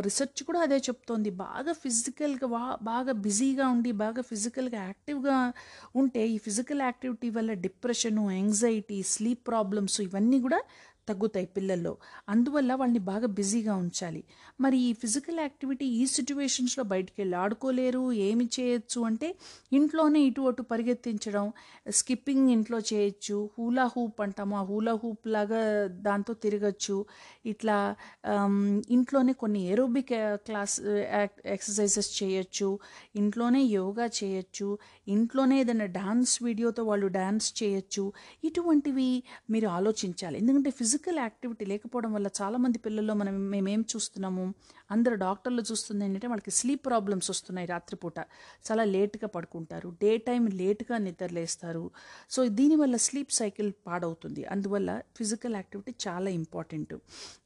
రీసెర్చ్ 0.00 0.42
కూడా 0.42 0.60
అదే 0.60 0.76
చెప్తోంది. 0.76 1.30
బాగా 1.30 1.72
ఫిజికల్గా 1.72 2.48
బాగా 2.82 3.12
బిజీగా 3.12 3.68
ఉండి 3.68 3.92
బాగా 3.92 4.22
ఫిజికల్గా 4.22 4.82
యాక్టివ్గా 4.84 5.52
ఉంటే 5.96 6.28
ఈ 6.28 6.38
ఫిజికల్ 6.38 6.80
యాక్టివిటీ 6.86 7.28
వల్ల 7.30 7.52
డిప్రెషను 7.60 8.24
యాంగ్జైటీ 8.30 8.98
స్లీప్ 9.12 9.42
ప్రాబ్లమ్స్ 9.46 9.98
ఇవన్నీ 10.00 10.38
కూడా 10.40 10.60
తగ్గుతాయి 11.08 11.46
పిల్లల్లో. 11.56 11.92
అందువల్ల 12.28 12.72
వాళ్ళని 12.80 13.02
బాగా 13.10 13.28
బిజీగా 13.38 13.74
ఉంచాలి. 13.84 14.22
మరి 14.60 14.76
ఈ 14.88 14.90
ఫిజికల్ 15.02 15.38
యాక్టివిటీ 15.44 15.86
ఈ 16.00 16.02
సిచ్యువేషన్స్లో 16.16 16.84
బయటికి 16.92 17.16
వెళ్ళి 17.22 17.36
ఆడుకోలేరు 17.44 18.02
ఏమి 18.28 18.46
చేయొచ్చు 18.56 19.00
అంటే 19.08 19.28
ఇంట్లోనే 19.78 20.20
ఇటు 20.28 20.42
అటు 20.50 20.62
పరిగెత్తించడం 20.72 21.46
స్కిప్పింగ్ 21.98 22.50
ఇంట్లో 22.56 22.78
చేయొచ్చు 22.92 23.36
హూలా 23.58 23.84
హూప్ 23.94 24.20
అంటాము. 24.26 24.56
ఆ 24.56 24.62
హూలా 24.70 24.94
హూప్ 25.02 25.26
లాగా 25.36 25.60
దాంతో 26.08 26.32
తిరగచ్చు. 26.44 26.96
ఇట్లా 27.52 27.76
ఇంట్లోనే 28.96 29.32
కొన్ని 29.42 29.60
ఏరోబిక్ 29.72 30.12
క్లాస్ 30.48 30.76
ఎక్సర్సైజెస్ 31.56 32.10
చేయొచ్చు. 32.22 32.68
ఇంట్లోనే 33.16 33.62
యోగా 33.78 34.06
చేయొచ్చు. 34.20 34.68
ఇంట్లోనే 35.16 35.54
ఏదైనా 35.60 35.88
డాన్స్ 35.98 36.34
వీడియోతో 36.42 36.82
వాళ్ళు 36.90 37.06
డాన్స్ 37.18 37.48
చేయొచ్చు. 37.62 38.04
ఇటువంటివి 38.44 39.10
మీరు 39.50 39.68
ఆలోచించాలి. 39.78 40.36
ఎందుకంటే 40.42 40.70
ఫిజికల్ 40.70 40.94
ఫిజికల్ 40.96 41.18
యాక్టివిటీ 41.18 41.64
లేకపోవడం 41.64 42.12
వల్ల 42.12 42.28
చాలామంది 42.42 42.78
పిల్లల్లో 42.78 43.14
మనం 43.14 43.50
మేమేం 43.50 43.80
చూస్తున్నాము? 43.80 44.54
అందరు 44.90 45.14
డాక్టర్లు 45.14 45.62
చూస్తుంది 45.62 46.04
ఏంటంటే 46.04 46.26
వాళ్ళకి 46.26 46.50
స్లీప్ 46.50 46.86
ప్రాబ్లమ్స్ 46.86 47.30
వస్తున్నాయి 47.30 47.68
రాత్రిపూట. 47.68 48.18
చాలా 48.68 48.84
లేట్గా 48.84 49.28
పడుకుంటారు. 49.28 49.88
డే 50.02 50.16
టైం 50.16 50.46
లేట్గా 50.46 50.98
నిద్రలేస్తారు 50.98 51.90
సో 52.30 52.48
దీనివల్ల 52.48 52.96
స్లీప్ 52.96 53.32
సైకిల్ 53.32 53.72
పాడవుతుంది. 53.86 54.44
అందువల్ల 54.44 55.02
ఫిజికల్ 55.16 55.54
యాక్టివిటీ 55.54 55.94
చాలా 56.08 56.30
ఇంపార్టెంట్. 56.30 56.94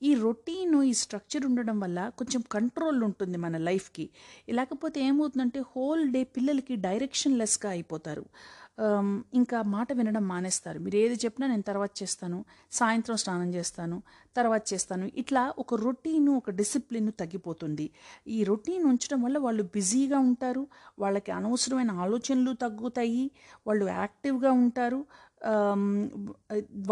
ఈ 0.02 0.14
రొటీన్ 0.14 0.82
ఈ 0.82 0.92
స్ట్రక్చర్ 0.92 1.46
ఉండడం 1.46 1.80
వల్ల 1.80 2.08
కొంచెం 2.18 2.44
కంట్రోల్ 2.52 3.02
ఉంటుంది 3.02 3.38
మన 3.38 3.56
లైఫ్కి. 3.56 4.10
లేకపోతే 4.50 5.00
ఏమవుతుందంటే 5.00 5.60
హోల్ 5.76 6.08
డే 6.08 6.24
పిల్లలకి 6.24 6.76
డైరెక్షన్ 6.76 7.38
లెస్గా 7.38 7.70
అయిపోతారు. 7.70 8.26
ఇంకా 9.34 9.58
మాట 9.74 9.88
వినడం 9.98 10.24
మానేస్తారు. 10.32 10.78
మీరు 10.84 10.96
ఏది 10.96 11.16
చెప్పినా 11.24 11.46
నేను 11.52 11.64
తర్వాత 11.68 11.92
చేస్తాను. 12.02 12.38
సాయంత్రం 12.72 13.16
స్నానం 13.22 13.48
చేస్తాను 13.54 13.96
తర్వాత 14.36 14.62
చేస్తాను. 14.72 15.06
ఇట్లా 15.22 15.42
ఒక 15.62 15.74
రొటీను 15.86 16.32
ఒక 16.40 16.50
డిసిప్లిన్ 16.60 17.10
తగ్గిపోతుంది. 17.22 17.86
ఈ 18.36 18.38
రొటీన్ 18.50 18.84
ఉంచడం 18.92 19.20
వల్ల 19.22 19.38
వాళ్ళు 19.46 19.64
బిజీగా 19.76 20.20
ఉంటారు 20.30 20.62
వాళ్ళకి 20.98 21.32
అనవసరమైన 21.38 21.90
ఆలోచనలు 22.04 22.54
తగ్గుతాయి 22.64 23.24
వాళ్ళు 23.66 23.86
యాక్టివ్గా 24.00 24.52
ఉంటారు. 24.64 25.00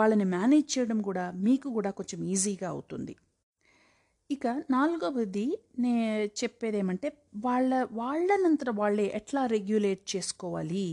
వాళ్ళని 0.00 0.28
మేనేజ్ 0.36 0.68
చేయడం 0.74 1.00
కూడా 1.08 1.24
మీకు 1.46 1.68
కూడా 1.78 1.90
కొంచెం 2.00 2.20
ఈజీగా 2.34 2.68
అవుతుంది. 2.74 3.14
ఇక 4.30 4.46
నాలుగవది 4.70 5.44
నే 5.82 5.94
చెప్పేది 6.40 6.78
ఏమంటే 6.82 7.08
వాళ్ళ 7.46 7.72
వాళ్ళనంతట 7.98 8.70
వాళ్ళే 8.78 9.04
ఎట్లా 9.18 9.42
రెగ్యులేట్ 9.54 10.02
చేసుకోవాలి? 10.12 10.86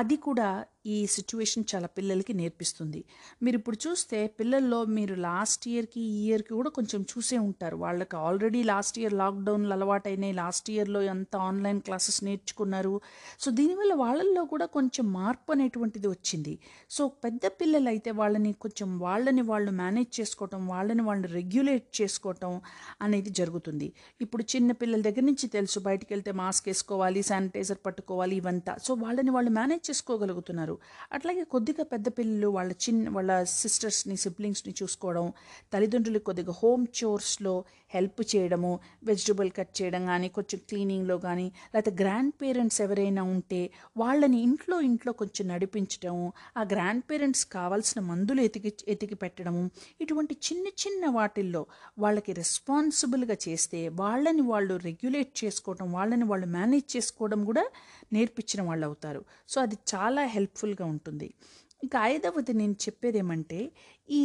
అది 0.00 0.16
కూడా 0.26 0.48
ఈ 0.94 0.96
సిచ్యువేషన్ 1.14 1.64
చాలా 1.70 1.88
పిల్లలకి 1.96 2.32
నేర్పిస్తుంది. 2.40 3.00
మీరు 3.44 3.56
ఇప్పుడు 3.60 3.78
చూస్తే 3.84 4.18
పిల్లల్లో 4.40 4.80
మీరు 4.96 5.14
లాస్ట్ 5.26 5.64
ఇయర్కి 5.72 6.00
ఈ 6.00 6.18
ఇయర్కి 6.26 6.52
కూడా 6.58 6.70
కొంచెం 6.78 7.00
చూసే 7.12 7.38
ఉంటారు. 7.48 7.76
వాళ్ళకి 7.84 8.16
ఆల్రెడీ 8.16 8.60
లాస్ట్ 8.72 8.98
ఇయర్ 9.02 9.16
లాక్డౌన్లు 9.22 9.74
అలవాటైనాయి. 9.76 10.34
లాస్ట్ 10.42 10.68
ఇయర్లో 10.74 11.02
ఎంత 11.14 11.36
ఆన్లైన్ 11.48 11.80
క్లాసెస్ 11.86 12.20
నేర్చుకున్నారు. 12.28 12.94
సో 13.44 13.50
దీనివల్ల 13.60 13.94
వాళ్ళల్లో 14.02 14.44
కూడా 14.52 14.66
కొంచెం 14.76 15.06
మార్పు 15.18 15.52
అనేటువంటిది 15.56 16.08
వచ్చింది. 16.14 16.54
సో 16.96 17.08
పెద్ద 17.26 17.44
పిల్లలు 17.62 17.90
అయితే 17.94 18.10
వాళ్ళని 18.20 18.52
కొంచెం 18.66 18.90
వాళ్ళని 19.06 19.44
వాళ్ళు 19.52 19.72
మేనేజ్ 19.82 20.12
చేసుకోవటం 20.20 20.62
వాళ్ళని 20.74 21.04
వాళ్ళు 21.10 21.28
రెగ్యులేట్ 21.38 21.88
చేసుకోవటం 22.00 22.54
అనేది 23.06 23.32
జరుగుతుంది. 23.42 23.90
ఇప్పుడు 24.20 24.42
చిన్న 24.42 24.72
పిల్లల 24.72 25.00
దగ్గర 25.00 25.20
నుంచి 25.20 25.46
తెలుసు. 25.48 25.78
బయటికి 25.78 26.14
వెళ్తే 26.14 26.32
మాస్క్ 26.32 26.68
వేసుకోవాలి 26.68 27.22
శానిటైజర్ 27.22 27.78
పట్టుకోవాలి 27.86 28.36
ఇవంతా. 28.36 28.72
సో 28.84 28.94
వాళ్ళని 28.94 29.30
వాళ్ళు 29.30 29.50
మేనేజ్ 29.50 29.90
చేసుకోగలుగుతున్నారు. 29.90 30.74
అట్లాగే 31.12 31.44
కొద్దిగా 31.44 31.84
పెద్ద 31.84 32.08
పిల్లలు 32.08 32.48
వాళ్ళ 32.48 32.72
చిన్న 32.72 33.10
వాళ్ళ 33.10 33.44
సిస్టర్స్ని 33.44 34.16
సిబ్లింగ్స్ని 34.16 34.74
చూసుకోవడం 34.82 35.32
తల్లిదండ్రులు 35.72 36.18
కొద్దిగా 36.18 36.54
హోమ్ 36.62 36.86
చోర్స్లో 37.04 37.54
హెల్ప్ 37.90 38.20
చేయడము 38.30 38.72
వెజిటబుల్ 39.04 39.50
కట్ 39.50 39.80
చేయడం 39.80 40.06
కానీ 40.06 40.28
కొంచెం 40.28 40.60
క్లీనింగ్లో 40.68 41.18
కానీ 41.18 41.46
లేకపోతే 41.74 41.92
గ్రాండ్ 42.02 42.34
పేరెంట్స్ 42.42 42.80
ఎవరైనా 42.80 43.22
ఉంటే 43.22 43.60
వాళ్ళని 43.96 44.42
ఇంట్లో 44.42 44.80
ఇంట్లో 44.80 45.12
కొంచెం 45.12 45.48
నడిపించడము 45.48 46.26
ఆ 46.56 46.62
గ్రాండ్ 46.62 47.04
పేరెంట్స్ 47.10 47.44
కావాల్సిన 47.44 48.00
మందులు 48.02 48.40
ఎతికి 48.40 48.72
ఎతికి 48.88 49.14
పెట్టడము 49.14 49.62
ఇటువంటి 50.00 50.36
చిన్న 50.48 50.66
చిన్న 50.82 51.06
వాటిల్లో 51.08 51.66
వాళ్ళకి 51.98 52.32
రెస్పాన్సిబుల్గా 52.32 53.36
చేస్తే 53.48 53.88
వాళ్ళని 53.88 54.42
వాళ్ళు 54.42 54.76
రెగ్యులేట్ 54.76 55.44
చేసుకోవడం 55.44 55.92
వాళ్ళని 55.92 56.24
వాళ్ళు 56.24 56.46
మేనేజ్ 56.46 56.96
చేసుకోవడం 56.96 57.44
కూడా 57.44 57.64
నేర్పించిన 58.12 58.62
వాళ్ళు 58.62 58.86
అవుతారు 58.86 59.20
సో 59.48 59.60
అది 59.60 59.76
చాలా 59.94 60.24
హెల్ప్ఫుల్గా 60.26 60.86
ఉంటుంది. 60.86 61.28
ఇంకా 61.82 61.98
ఐదవది 62.04 62.52
నేను 62.52 62.76
చెప్పేది 62.84 63.18
ఏమంటే 63.18 63.58
ఈ 64.08 64.20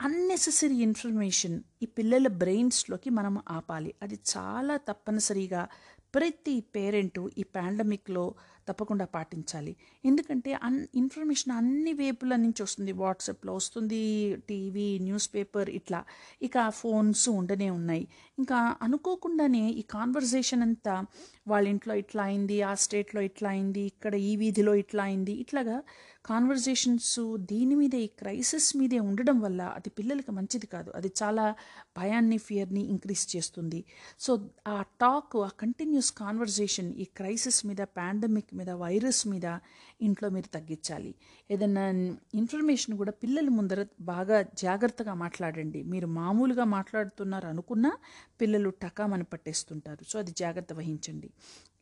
అన్నెసెసరీ 0.00 0.76
ఇన్ఫర్మేషన్ 0.76 1.62
ఈ 1.82 1.86
పిల్లల 1.86 2.28
బ్రెయిన్స్లోకి 2.28 3.10
మనం 3.10 3.42
ఆపాలి. 3.50 3.94
అది 4.02 4.18
చాలా 4.36 4.76
తప్పనిసరిగా 4.76 5.68
ప్రతి 6.14 6.60
పేరెంటు 6.60 7.30
ఈ 7.38 7.42
పాండమిక్లో 7.42 8.34
తప్పకుండా 8.68 9.04
పాటించాలి. 9.04 9.76
ఎందుకంటే 10.04 10.52
అన్ 10.52 10.86
ఇన్ఫర్మేషన్ 10.94 11.52
అన్ని 11.52 11.92
వేపుల 11.92 12.36
నుంచి 12.36 12.62
వస్తుంది. 12.62 12.92
వాట్సాప్లో 12.92 13.54
వస్తుంది 13.54 14.02
టీవీ 14.48 14.98
న్యూస్ 14.98 15.34
పేపర్ 15.34 15.70
ఇట్లా. 15.70 16.04
ఇక 16.42 16.68
ఫోన్స్ 16.70 17.28
ఉండనే 17.28 17.70
ఉన్నాయి. 17.70 18.08
ఇంకా 18.38 18.76
అనుకోకుండానే 18.82 19.70
ఈ 19.70 19.82
కాన్వర్జేషన్ 19.82 20.62
అంతా 20.62 21.04
వాళ్ళ 21.48 21.68
ఇంట్లో 21.68 21.94
ఇట్లా 21.94 22.22
అయింది 22.22 22.62
ఆ 22.62 22.74
స్టేట్లో 22.74 23.20
ఇట్లా 23.20 23.50
అయింది 23.50 23.80
ఇక్కడ 23.80 24.14
ఈ 24.14 24.36
వీధిలో 24.36 24.74
ఇట్లా 24.74 25.02
అయింది 25.02 25.32
ఇట్లాగా 25.32 25.82
కాన్వర్జేషన్స్ 26.26 27.36
దీని 27.36 27.74
మీదే 27.74 27.98
ఈ 27.98 28.06
క్రైసిస్ 28.06 28.76
మీదే 28.76 28.98
ఉండడం 28.98 29.40
వల్ల 29.40 29.62
అది 29.62 29.90
పిల్లలకి 29.90 30.32
మంచిది 30.32 30.66
కాదు. 30.66 30.92
అది 30.94 31.12
చాలా 31.22 31.54
భయాన్ని 31.98 32.38
ఫియర్ని 32.38 32.80
ఇంక్రీజ్ 32.80 33.36
చేస్తుంది. 33.36 33.84
సో 34.20 34.48
ఆ 34.68 34.82
టాక్ 34.82 35.36
ఆ 35.36 35.48
కంటిన్యూస్ 35.48 36.12
కాన్వర్జేషన్ 36.12 36.94
ఈ 36.94 37.04
క్రైసిస్ 37.04 37.66
మీద 37.66 37.76
పాండమిక్ 37.76 38.54
మీద 38.54 38.70
వైరస్ 38.70 39.26
మీద 39.26 39.58
ఇంట్లో 40.02 40.28
మీరు 40.28 40.48
తగ్గించాలి. 40.54 41.14
ఏదైనా 41.50 41.88
ఇన్ఫర్మేషన్ 42.34 42.96
కూడా 42.96 43.12
పిల్లల 43.12 43.48
ముందర 43.48 43.86
బాగా 44.00 44.42
జాగ్రత్తగా 44.42 45.14
మాట్లాడండి. 45.14 45.82
మీరు 45.82 46.06
మామూలుగా 46.06 46.64
మాట్లాడుతున్నారు 46.64 47.46
అనుకున్నా 47.46 47.92
పిల్లలు 48.40 48.70
టకామని 48.70 49.24
పట్టేస్తుంటారు. 49.24 50.04
సో 50.08 50.18
అది 50.18 50.30
జాగ్రత్త 50.30 50.72
వహించండి. 50.72 51.30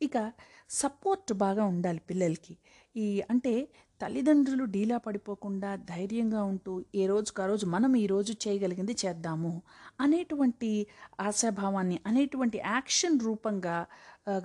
ఇక 0.01 0.31
సపోర్ట్ 0.69 1.33
బాగా 1.33 1.63
ఉండాలి 1.65 2.01
పిల్లలకి. 2.09 2.57
ఈ 2.95 3.21
అంటే 3.29 3.67
తల్లిదండ్రులు 4.01 4.63
డీలా 4.65 4.97
పడిపోకుండా 4.97 5.69
ధైర్యంగా 5.89 6.41
ఉంటూ 6.43 6.71
ఏ 6.95 7.03
రోజుకు 7.07 7.41
ఆ 7.41 7.45
రోజు 7.45 7.65
మనం 7.65 7.91
ఈ 7.95 8.05
రోజు 8.07 8.31
చేయగలిగింది 8.43 8.93
చేద్దాము 8.93 9.51
అనేటువంటి 9.99 10.71
ఆశాభావాన్ని 11.19 11.97
అనేటువంటి 12.05 12.57
యాక్షన్ 12.65 13.17
రూపంగా 13.19 13.77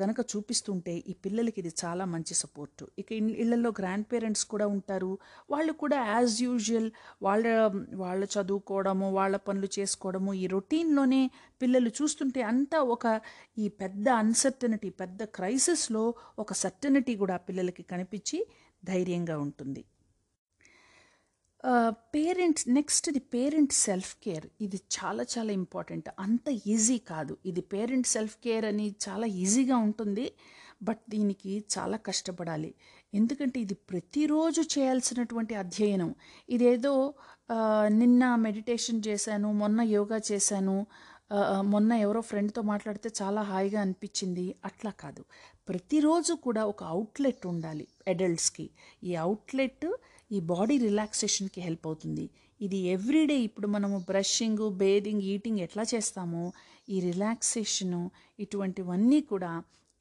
గనక 0.01 0.21
చూపిస్తుంటే 0.31 0.95
ఈ 1.11 1.13
పిల్లలకి 1.25 1.59
ఇది 1.61 1.73
చాలా 1.83 2.05
మంచి 2.05 2.35
సపోర్టు. 2.35 2.85
ఇక 2.99 3.11
ఇళ్ళలో 3.43 3.71
గ్రాండ్ 3.71 4.07
పేరెంట్స్ 4.13 4.45
కూడా 4.45 4.67
ఉంటారు. 4.67 5.11
వాళ్ళు 5.51 5.73
కూడా 5.73 5.99
యాజ్ 6.07 6.37
యూజువల్ 6.43 6.89
వాళ్ళ 7.23 7.45
వాళ్ళ 7.95 8.23
చదువుకోవడము 8.35 9.09
వాళ్ళ 9.11 9.37
పనులు 9.49 9.69
చేసుకోవడము 9.79 10.33
ఈ 10.35 10.47
రొటీన్లోనే 10.47 11.23
పిల్లలు 11.63 11.93
చూస్తుంటే 12.01 12.43
అంతా 12.53 12.81
ఒక 12.95 13.07
ఈ 13.59 13.69
పెద్ద 13.83 14.09
అన్సర్టనిటీ 14.23 14.91
పెద్ద 15.03 15.23
క్రైసిస్లో 15.37 16.05
ఒక 16.39 16.53
సర్టనిటీ 16.65 17.15
కూడా 17.17 17.37
పిల్లలకి 17.49 17.85
కనిపించి 17.85 18.41
ధైర్యంగా 18.83 19.37
ఉంటుంది. 19.47 19.83
Parents 22.15 22.65
next 22.77 23.09
the 23.17 23.23
parent 23.35 23.73
self 23.87 24.13
care 24.25 24.47
ఇది 24.65 24.79
చాలా 24.97 25.23
చాలా 25.33 25.51
ఇంపార్టెంట్ 25.61 26.09
అంత 26.25 26.49
ఈజీ 26.75 26.99
కాదు. 27.13 27.35
ఇది 27.51 27.63
పేరెంట్ 27.73 28.09
సెల్ఫ్ 28.15 28.37
కేర్ 28.45 28.67
అని 28.71 28.87
చాలా 29.07 29.27
ఈజీగా 29.43 29.77
ఉంటుంది 29.87 30.27
బట్ 30.89 31.03
దీనికి 31.15 31.53
చాలా 31.75 31.97
కష్టపడాలి. 32.09 32.71
ఎందుకంటే 33.19 33.59
ఇది 33.65 33.77
ప్రతిరోజు 33.91 34.63
చేయాల్సినటువంటి 34.75 35.55
అధ్యయనం. 35.63 36.11
ఇదేదో 36.57 36.95
నిన్న 38.01 38.23
మెడిటేషన్ 38.47 39.03
చేశాను 39.09 39.49
మొన్న 39.63 39.81
యోగా 39.97 40.19
చేశాను 40.31 40.77
మొన్న 41.73 41.91
ఎవరో 42.05 42.21
ఫ్రెండ్తో 42.29 42.61
మాట్లాడితే 42.73 43.09
చాలా 43.21 43.41
హాయిగా 43.51 43.81
అనిపించింది. 43.87 44.45
అట్లా 44.69 44.93
కాదు. 45.03 45.23
ప్రతిరోజు 45.69 46.33
కూడా 46.47 46.63
ఒక 46.73 46.83
అవుట్లెట్ 46.95 47.45
ఉండాలి. 47.53 47.87
అడల్ట్స్కి 48.13 48.67
ఈ 49.09 49.13
అవుట్లెట్ 49.25 49.87
ఈ 50.31 50.39
బాడీ 50.53 50.77
రిలాక్సేషన్కి 50.89 51.61
హెల్ప్ 51.67 51.87
అవుతుంది. 51.89 52.27
ఇది 52.61 52.79
ఎవ్రీడే 52.95 53.37
ఇప్పుడు 53.49 53.67
మనము 53.75 53.97
బ్రషింగ్ 54.11 54.65
బేదింగ్ 54.83 55.25
ఈటింగ్ 55.33 55.61
ఎట్లా 55.67 55.85
చేస్తామో 55.93 56.45
ఈ 56.95 56.99
రిలాక్సేషను 57.09 58.01
ఇటువంటివన్నీ 58.45 59.21
కూడా 59.33 59.53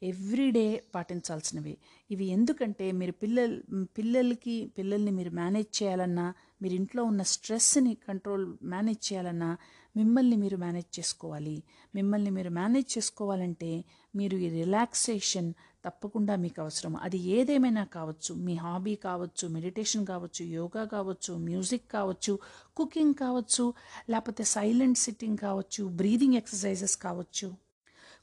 ఎవ్రీడే 0.01 0.65
పాటించాల్సినవి. 0.95 1.73
ఇవి 2.09 2.25
ఎందుకంటే 2.35 2.87
మీరు 2.99 3.13
పిల్లల్ 3.21 3.55
పిల్లలకి 3.97 4.55
పిల్లల్ని 4.77 5.11
మీరు 5.19 5.31
మేనేజ్ 5.39 5.71
చేయాలన్నా 5.79 6.27
మీరు 6.61 6.75
ఇంట్లో 6.81 7.01
ఉన్న 7.11 7.23
స్ట్రెస్ని 7.33 7.93
కంట్రోల్ 8.07 8.45
మేనేజ్ 8.73 9.01
చేయాలన్నా 9.07 9.49
మిమ్మల్ని 9.97 10.37
మీరు 10.43 10.57
మేనేజ్ 10.57 10.89
చేసుకోవాలి. 10.99 11.55
మిమ్మల్ని 11.95 12.31
మీరు 12.37 12.51
మేనేజ్ 12.59 12.89
చేసుకోవాలంటే 12.97 13.71
మీరు 14.15 14.35
ఈ 14.37 14.49
రిలాక్సేషన్ 14.49 15.49
తప్పకుండా 15.85 16.35
మీకు 16.35 16.59
అవసరం. 16.61 16.93
అది 17.05 17.17
ఏదేమైనా 17.37 17.83
కావచ్చు. 17.97 18.31
మీ 18.47 18.55
హాబీ 18.55 18.95
కావచ్చు 19.07 19.45
మెడిటేషన్ 19.47 20.05
కావచ్చు 20.05 20.45
యోగా 20.59 20.83
కావచ్చు 20.95 21.33
మ్యూజిక్ 21.47 21.87
కావచ్చు 21.91 22.33
కుకింగ్ 22.77 23.15
కావచ్చు 23.23 23.65
లేకపోతే 24.09 24.43
సైలెంట్ 24.55 24.97
సిట్టింగ్ 24.97 25.37
కావచ్చు 25.37 25.83
బ్రీదింగ్ 26.01 26.37
ఎక్సర్సైజెస్ 26.41 26.97
కావచ్చు. 27.07 27.66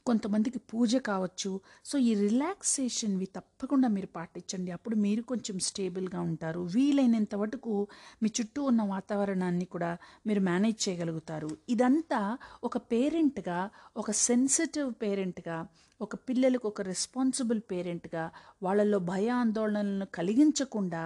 కొంతమందికి 0.05 0.59
పూజ 0.59 0.95
కావచ్చు. 0.95 1.51
సో 1.85 1.97
ఈ 1.97 2.13
రిలాక్సేషన్వి 2.13 3.25
తప్పకుండా 3.35 3.87
మీరు 3.87 4.07
పాటించండి. 4.07 4.71
అప్పుడు 4.71 4.95
మీరు 4.95 5.21
కొంచెం 5.21 5.59
స్టేబుల్గా 5.59 6.19
ఉంటారు. 6.21 6.61
వీలైనంత 6.75 7.35
వరకు 7.35 7.87
మీ 8.23 8.29
చుట్టూ 8.41 8.63
ఉన్న 8.63 8.81
వాతావరణాన్ని 8.81 9.65
కూడా 9.65 9.97
మీరు 10.27 10.39
మేనేజ్ 10.39 10.89
చేయగలుగుతారు. 10.89 11.49
ఇదంతా 11.69 12.37
ఒక 12.63 12.77
పేరెంట్గా 12.77 13.69
ఒక 13.97 14.11
సెన్సిటివ్ 14.11 14.93
పేరెంట్గా 14.93 15.57
ఒక 16.01 16.15
పిల్లలకు 16.15 16.67
ఒక 16.67 16.81
రెస్పాన్సిబుల్ 16.81 17.61
పేరెంట్గా 17.71 18.23
వాళ్ళలో 18.63 18.99
భయ 18.99 19.27
ఆందోళనలను 19.29 20.05
కలిగించకుండా 20.05 21.03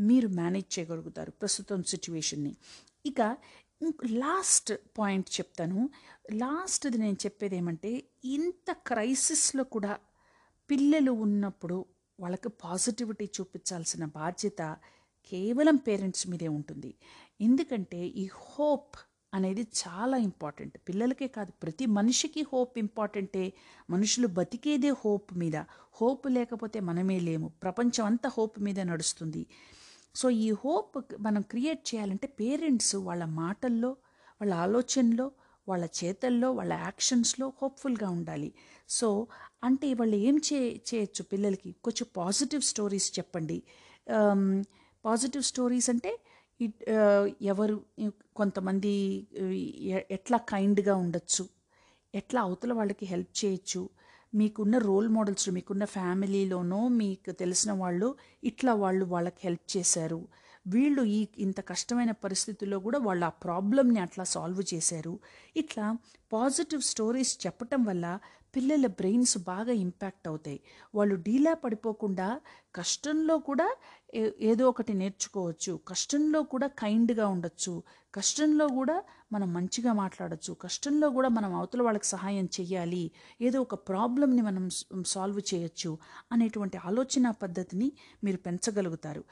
మీరు 0.00 0.28
మేనేజ్ 0.28 0.78
చేయగలుగుతారు 0.78 1.30
ప్రస్తుతం 1.30 1.82
సిచ్యువేషన్ని. 1.82 2.52
ఇక 3.06 3.20
లాస్ట్ 4.10 4.72
పాయింట్ 4.98 5.30
చెప్తాను. 5.30 5.88
లాస్ట్ది 6.32 6.98
నేను 6.98 7.12
చెప్పేది 7.12 7.56
ఏమంటే 7.56 8.02
ఇంత 8.24 8.72
క్రైసిస్లో 8.72 9.64
కూడా 9.64 9.98
పిల్లలు 10.70 11.10
ఉన్నప్పుడు 11.10 11.84
వాళ్ళకి 12.20 12.48
పాజిటివిటీ 12.48 13.24
చూపించాల్సిన 13.24 14.04
బాధ్యత 14.04 14.76
కేవలం 15.26 15.76
పేరెంట్స్ 15.76 16.28
మీదే 16.28 16.48
ఉంటుంది. 16.48 16.94
ఎందుకంటే 17.40 18.06
ఈ 18.06 18.26
హోప్ 18.26 18.96
అనేది 19.34 19.62
చాలా 19.62 20.16
ఇంపార్టెంట్. 20.16 20.78
పిల్లలకే 20.88 21.28
కాదు 21.28 21.52
ప్రతి 21.62 21.86
మనిషికి 21.86 22.42
హోప్ 22.52 22.78
ఇంపార్టెంటే 22.78 23.52
మనుషులు 23.90 24.26
బతికేదే 24.26 24.88
హోప్ 24.88 25.34
మీద. 25.34 25.56
హోప్ 25.92 26.26
లేకపోతే 26.26 26.80
మనమే 26.80 27.18
లేము. 27.18 27.48
ప్రపంచం 27.48 28.04
అంతా 28.04 28.30
హోప్ 28.38 28.60
మీద 28.60 28.80
నడుస్తుంది. 28.80 29.46
సో 30.14 30.26
ఈ 30.46 30.48
హోప్ 30.62 30.96
మనం 31.20 31.42
క్రియేట్ 31.42 31.82
చేయాలంటే 31.90 32.26
పేరెంట్స్ 32.40 32.94
వాళ్ళ 33.08 33.24
మాటల్లో 33.42 33.90
వాళ్ళ 34.40 34.52
ఆలోచనలో 34.64 35.26
వాళ్ళ 35.68 35.84
చేతల్లో 35.98 36.48
వాళ్ళ 36.52 36.72
యాక్షన్స్లో 36.86 37.46
హోప్ఫుల్గా 37.60 38.08
ఉండాలి. 38.10 38.50
సో 38.88 39.08
అంటే 39.64 39.88
వాళ్ళు 39.94 40.16
ఏం 40.28 40.36
చే 40.48 40.58
చేయొచ్చు 40.90 41.22
పిల్లలకి? 41.32 41.70
కొంచెం 41.84 42.06
పాజిటివ్ 42.16 42.62
స్టోరీస్ 42.62 43.08
చెప్పండి. 43.18 43.58
పాజిటివ్ 45.04 45.44
స్టోరీస్ 45.50 45.88
అంటే 45.90 46.12
ఇట్ 46.60 46.82
ఎవరు 47.52 47.76
కొంతమంది 48.36 48.94
ఎట్లా 50.16 50.38
కైండ్గా 50.52 50.94
ఉండొచ్చు? 50.96 51.44
ఎట్లా 52.14 52.40
అవతల 52.42 52.72
వాళ్ళకి 52.72 53.04
హెల్ప్ 53.12 53.32
చేయొచ్చు? 53.40 53.82
మీకున్న 54.34 54.78
రోల్ 54.78 55.08
మోడల్స్ 55.08 55.50
మీకున్న 55.50 55.84
ఫ్యామిలీలోనో 55.84 56.88
మీకు 56.88 57.32
తెలిసిన 57.32 57.72
వాళ్ళు 57.72 58.08
ఇట్లా 58.44 58.74
వాళ్ళు 58.74 59.04
వాళ్ళకి 59.04 59.40
హెల్ప్ 59.44 59.76
చేశారు. 59.76 60.20
వీళ్ళు 60.66 61.02
ఈ 61.02 61.28
ఇంత 61.38 61.60
కష్టమైన 61.68 62.10
పరిస్థితుల్లో 62.10 62.78
కూడా 62.78 62.98
వాళ్ళు 62.98 63.24
ఆ 63.26 63.28
ప్రాబ్లమ్ని 63.28 64.00
అట్లా 64.00 64.24
సాల్వ్ 64.24 64.62
చేశారు. 64.74 65.14
ఇట్లా 65.56 65.86
పాజిటివ్ 66.32 66.82
స్టోరీస్ 66.82 67.46
చెప్పటం 67.46 67.84
వల్ల 67.84 68.06
పిల్లల 68.56 68.86
బ్రెయిన్స్ 68.86 69.38
బాగా 69.38 69.72
ఇంపాక్ట్ 69.72 70.28
అవుతాయి. 70.28 70.60
వాళ్ళు 70.94 71.14
డీలా 71.14 71.54
పడిపోకుండా 71.54 72.40
కష్టంలో 72.74 73.38
కూడా 73.38 73.68
ఏదో 74.14 74.68
ఒకటి 74.68 74.94
నేర్చుకోవచ్చు. 74.94 75.80
కష్టంలో 75.88 76.42
కూడా 76.42 76.66
కైండ్గా 76.66 77.26
ఉండొచ్చు. 77.28 77.82
కష్టంలో 78.14 78.68
కూడా 78.68 79.02
మనం 79.32 79.52
మంచిగా 79.52 79.92
మాట్లాడచ్చు. 79.92 80.54
కష్టంలో 80.54 81.10
కూడా 81.10 81.28
మనం 81.28 81.54
అవతల 81.54 81.82
వాళ్ళకి 81.82 82.06
సహాయం 82.06 82.48
చేయాలి 82.60 83.10
ఏదో 83.40 83.60
ఒక 83.60 83.74
ప్రాబ్లమ్ని 83.74 84.42
మనం 84.42 84.68
సాల్వ్ 85.06 85.54
చేయొచ్చు 85.54 85.98
అనేటువంటి 86.32 86.78
ఆలోచన 86.86 87.30
పద్ధతిని 87.30 87.92
మీరు 88.24 88.36
పెంచగలుగుతారు. 88.36 89.24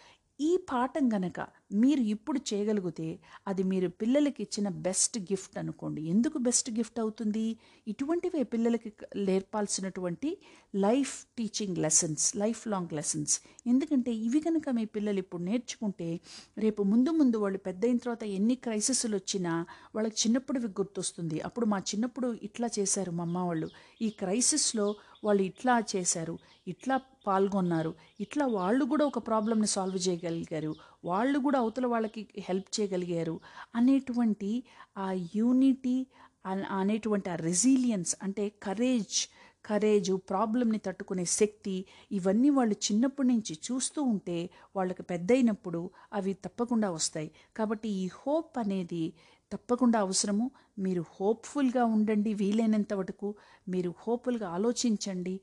ఈ 0.47 0.51
పాఠం 0.69 1.05
గనక 1.15 1.41
మీరు 1.83 2.03
ఇప్పుడు 2.13 2.39
చేయగలిగితే 2.51 3.09
అది 3.51 3.63
మీరు 3.73 3.89
పిల్లలకి 4.01 4.41
ఇచ్చిన 4.45 4.69
బెస్ట్ 4.87 5.17
గిఫ్ట్ 5.31 5.57
అనుకోండి. 5.63 6.01
ఎందుకు 6.13 6.37
బెస్ట్ 6.47 6.71
గిఫ్ట్ 6.79 6.99
అవుతుంది? 7.03 7.45
ఇటువంటివే 7.87 8.43
పిల్లలకి 8.55 8.91
నేర్పాల్సినటువంటి 9.29 10.31
life 10.85 11.15
teaching 11.39 11.81
lessons 11.85 12.25
lifelong 12.75 12.95
lessons. 12.99 13.35
ఎందుకంటే 13.73 14.15
ఇవి 14.27 14.41
కనుక 14.47 14.67
మీ 14.79 14.85
పిల్లలు 14.97 15.21
ఇప్పుడు 15.25 15.43
నేర్చుకుంటే 15.51 16.09
రేపు 16.65 16.83
ముందు 16.93 17.13
ముందు 17.21 17.39
వాళ్ళు 17.45 17.61
పెద్ద 17.69 17.85
అయిన 17.91 18.01
తర్వాత 18.07 18.25
ఎన్ని 18.39 18.59
క్రైసిస్లు 18.67 19.15
వచ్చినా 19.21 19.55
వాళ్ళకి 19.97 20.19
చిన్నప్పుడువి 20.25 20.71
గుర్తొస్తుంది. 20.81 21.39
అప్పుడు 21.49 21.69
మా 21.75 21.81
చిన్నప్పుడు 21.93 22.31
ఇట్లా 22.51 22.71
చేశారు 22.79 23.13
మా 23.21 23.27
అమ్మ 23.29 23.39
వాళ్ళు. 23.51 23.71
ఈ 24.07 24.11
క్రైసిస్లో 24.23 24.89
వాళ్ళు 25.25 25.43
ఇట్లా 25.51 25.77
చేశారు 25.95 26.37
ఇట్లా 26.75 26.97
పాల్గొన్నారు. 27.27 27.95
ఇట్లా 28.21 28.47
వాళ్ళు 28.47 28.85
కూడా 28.85 29.05
ఒక 29.07 29.19
ప్రాబ్లమ్ని 29.27 29.67
సాల్వ్ 29.67 30.09
చేయగలిగారు. 30.09 30.75
వాళ్ళు 31.05 31.39
కూడా 31.39 31.59
అవతల 31.59 31.87
వాళ్ళకి 31.87 32.29
హెల్ప్ 32.39 32.81
చేయగలిగారు. 32.81 33.41
అనేటువంటి 33.75 34.51
ఆ 34.99 35.13
యూనిటీ 35.37 36.07
అనేటువంటి 36.71 37.31
ఆ 37.31 37.35
రెసిలియన్స్ 37.35 38.17
అంటే 38.23 38.49
కరేజ్ 38.63 39.19
కరేజ్ 39.67 40.13
ప్రాబ్లమ్ని 40.31 40.79
తట్టుకునే 40.79 41.25
శక్తి 41.25 41.75
ఇవన్నీ 42.13 42.51
వాళ్ళు 42.51 42.77
చిన్నప్పటి 42.87 43.29
నుంచి 43.29 43.59
చూస్తూ 43.67 44.03
ఉంటే 44.03 44.51
వాళ్ళకి 44.77 45.03
పెద్దయినప్పుడు 45.03 45.91
అవి 46.13 46.33
తప్పకుండా 46.33 46.91
వస్తాయి. 46.91 47.31
కాబట్టి 47.57 47.89
ఈ 47.89 48.07
హోప్ 48.07 48.59
అనేది 48.59 49.13
తప్పకుండా 49.53 49.99
అవసరము. 50.01 50.51
మీరు 50.79 51.05
హోప్ఫుల్గా 51.21 51.85
ఉండండి 51.85 52.35
వీలైనంత 52.35 52.93
వరకు. 52.95 53.35
మీరు 53.69 53.95
హోప్ఫుల్గా 53.99 54.49
ఆలోచించండి. 54.49 55.41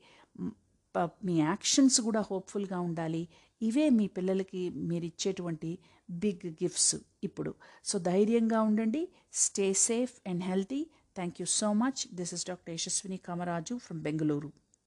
మీ 1.24 1.38
యాక్షన్స్ 1.38 2.00
కూడా 2.00 2.20
హోప్ఫుల్గా 2.20 2.80
ఉండాలి. 2.80 3.28
ఇవే 3.62 3.90
మీ 3.90 4.06
పిల్లలకి 4.06 4.68
మీరు 4.68 5.04
ఇచ్చేటువంటి 5.04 5.78
బిగ్ 6.10 6.46
గిఫ్ట్స్ 6.46 6.96
ఇప్పుడు. 7.24 7.54
సో 7.84 7.98
ధైర్యంగా 7.98 8.62
ఉండండి 8.62 9.08
stay 9.32 9.72
safe 9.72 10.12
and 10.26 10.44
healthy. 10.44 10.86
Thank 11.14 11.34
you 11.40 11.46
so 11.46 11.72
much. 11.72 12.14
This 12.14 12.34
is 12.34 12.46
doctor 12.46 12.74
Yashaswini 12.74 13.16
Kamaraju 13.16 13.78
from 13.78 14.00
Bengaluru. 14.00 14.52